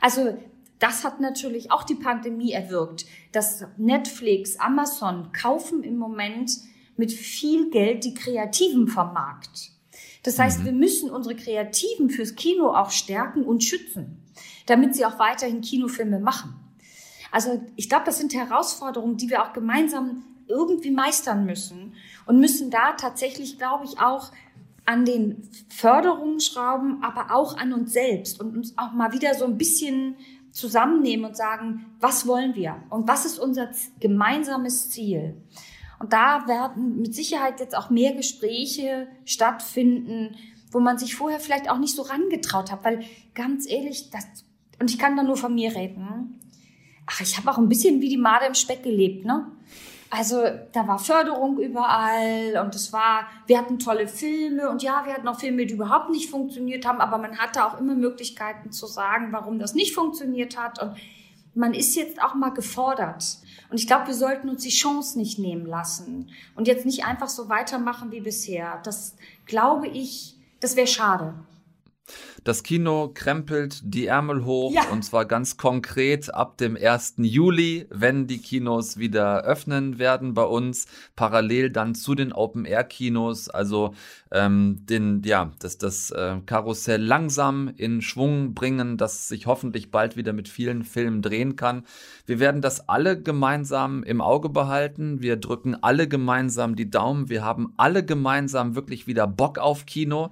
[0.00, 0.36] Also
[0.78, 6.52] das hat natürlich auch die Pandemie erwirkt, dass Netflix, Amazon kaufen im Moment
[7.00, 9.72] mit viel Geld die Kreativen vom Markt.
[10.22, 10.64] Das heißt, mhm.
[10.66, 14.22] wir müssen unsere Kreativen fürs Kino auch stärken und schützen,
[14.66, 16.54] damit sie auch weiterhin Kinofilme machen.
[17.32, 21.94] Also ich glaube, das sind Herausforderungen, die wir auch gemeinsam irgendwie meistern müssen
[22.26, 24.30] und müssen da tatsächlich, glaube ich, auch
[24.84, 29.46] an den Förderungen schrauben, aber auch an uns selbst und uns auch mal wieder so
[29.46, 30.16] ein bisschen
[30.50, 33.70] zusammennehmen und sagen, was wollen wir und was ist unser
[34.00, 35.36] gemeinsames Ziel?
[36.00, 40.34] Und da werden mit Sicherheit jetzt auch mehr Gespräche stattfinden,
[40.72, 44.24] wo man sich vorher vielleicht auch nicht so rangetraut hat, weil ganz ehrlich, das,
[44.80, 46.40] und ich kann da nur von mir reden,
[47.06, 49.46] ach, ich habe auch ein bisschen wie die Made im Speck gelebt, ne?
[50.12, 50.42] Also
[50.72, 55.28] da war Förderung überall und es war, wir hatten tolle Filme und ja, wir hatten
[55.28, 59.28] auch Filme, die überhaupt nicht funktioniert haben, aber man hatte auch immer Möglichkeiten zu sagen,
[59.30, 60.96] warum das nicht funktioniert hat und
[61.54, 63.22] man ist jetzt auch mal gefordert.
[63.70, 67.28] Und ich glaube, wir sollten uns die Chance nicht nehmen lassen und jetzt nicht einfach
[67.28, 68.80] so weitermachen wie bisher.
[68.82, 69.14] Das
[69.46, 71.34] glaube ich, das wäre schade.
[72.44, 74.88] Das Kino krempelt die Ärmel hoch ja.
[74.90, 77.14] und zwar ganz konkret ab dem 1.
[77.18, 80.86] Juli, wenn die Kinos wieder öffnen werden bei uns,
[81.16, 83.94] parallel dann zu den Open-Air-Kinos, also
[84.32, 90.16] ähm, den, ja, das, das äh, Karussell langsam in Schwung bringen, das sich hoffentlich bald
[90.16, 91.84] wieder mit vielen Filmen drehen kann.
[92.26, 95.20] Wir werden das alle gemeinsam im Auge behalten.
[95.20, 97.28] Wir drücken alle gemeinsam die Daumen.
[97.28, 100.30] Wir haben alle gemeinsam wirklich wieder Bock auf Kino.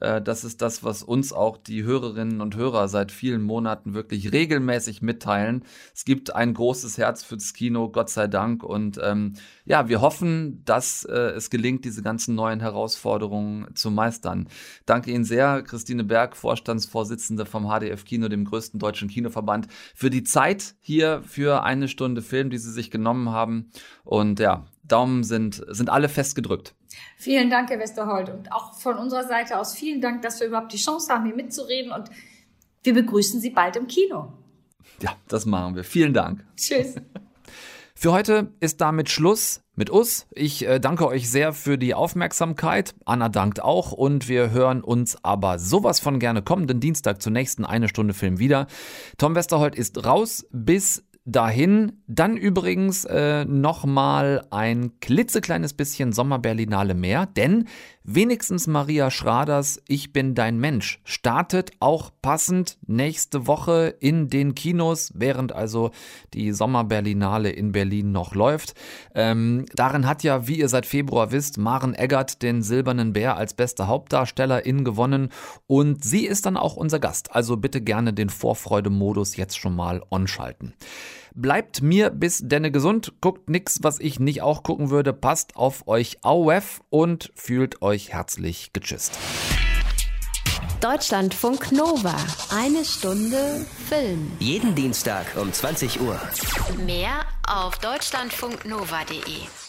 [0.00, 4.32] Äh, das ist das, was uns auch die Hörerinnen und Hörer seit vielen Monaten wirklich
[4.32, 5.64] regelmäßig mitteilen.
[5.94, 8.62] Es gibt ein großes Herz fürs Kino, Gott sei Dank.
[8.62, 9.34] Und ähm,
[9.64, 14.48] ja, wir hoffen, dass äh, es gelingt, diese ganzen neuen Herausforderungen zu meistern.
[14.86, 20.24] Danke Ihnen sehr, Christine Berg, Vorstandsvorsitzende vom HDF Kino, dem größten deutschen Kinoverband, für die
[20.24, 23.70] Zeit hier für eine Stunde Film, die Sie sich genommen haben.
[24.04, 26.74] Und ja, Daumen sind, sind alle festgedrückt.
[27.16, 28.28] Vielen Dank, Herr Westerholt.
[28.30, 31.34] Und auch von unserer Seite aus vielen Dank, dass wir überhaupt die Chance haben, hier
[31.34, 31.92] mitzureden.
[31.92, 32.10] Und
[32.82, 34.32] wir begrüßen Sie bald im Kino.
[35.00, 35.84] Ja, das machen wir.
[35.84, 36.44] Vielen Dank.
[36.56, 36.96] Tschüss.
[38.00, 40.28] Für heute ist damit Schluss mit uns.
[40.30, 42.94] Ich äh, danke euch sehr für die Aufmerksamkeit.
[43.04, 47.64] Anna dankt auch und wir hören uns aber sowas von gerne kommenden Dienstag zur nächsten
[47.64, 48.68] eine Stunde Film wieder.
[49.16, 50.46] Tom Westerholt ist raus.
[50.52, 51.92] Bis dahin.
[52.06, 57.66] Dann übrigens äh, nochmal ein klitzekleines bisschen Sommerberlinale mehr, denn
[58.02, 65.12] wenigstens Maria Schraders Ich bin dein Mensch startet auch passend nächste Woche in den Kinos,
[65.14, 65.90] während also
[66.32, 68.74] die Sommerberlinale in Berlin noch läuft.
[69.14, 73.52] Ähm, darin hat ja, wie ihr seit Februar wisst, Maren Eggert den Silbernen Bär als
[73.52, 75.28] beste Hauptdarstellerin gewonnen
[75.66, 77.34] und sie ist dann auch unser Gast.
[77.34, 80.72] Also bitte gerne den Vorfreude-Modus jetzt schon mal onschalten.
[81.34, 85.86] Bleibt mir bis denne gesund, guckt nix, was ich nicht auch gucken würde, passt auf
[85.86, 89.18] euch auf und fühlt euch herzlich getschüsst.
[90.80, 92.14] Deutschlandfunk Nova.
[92.54, 94.30] Eine Stunde Film.
[94.38, 96.20] Jeden Dienstag um 20 Uhr.
[96.86, 99.67] Mehr auf deutschlandfunknova.de.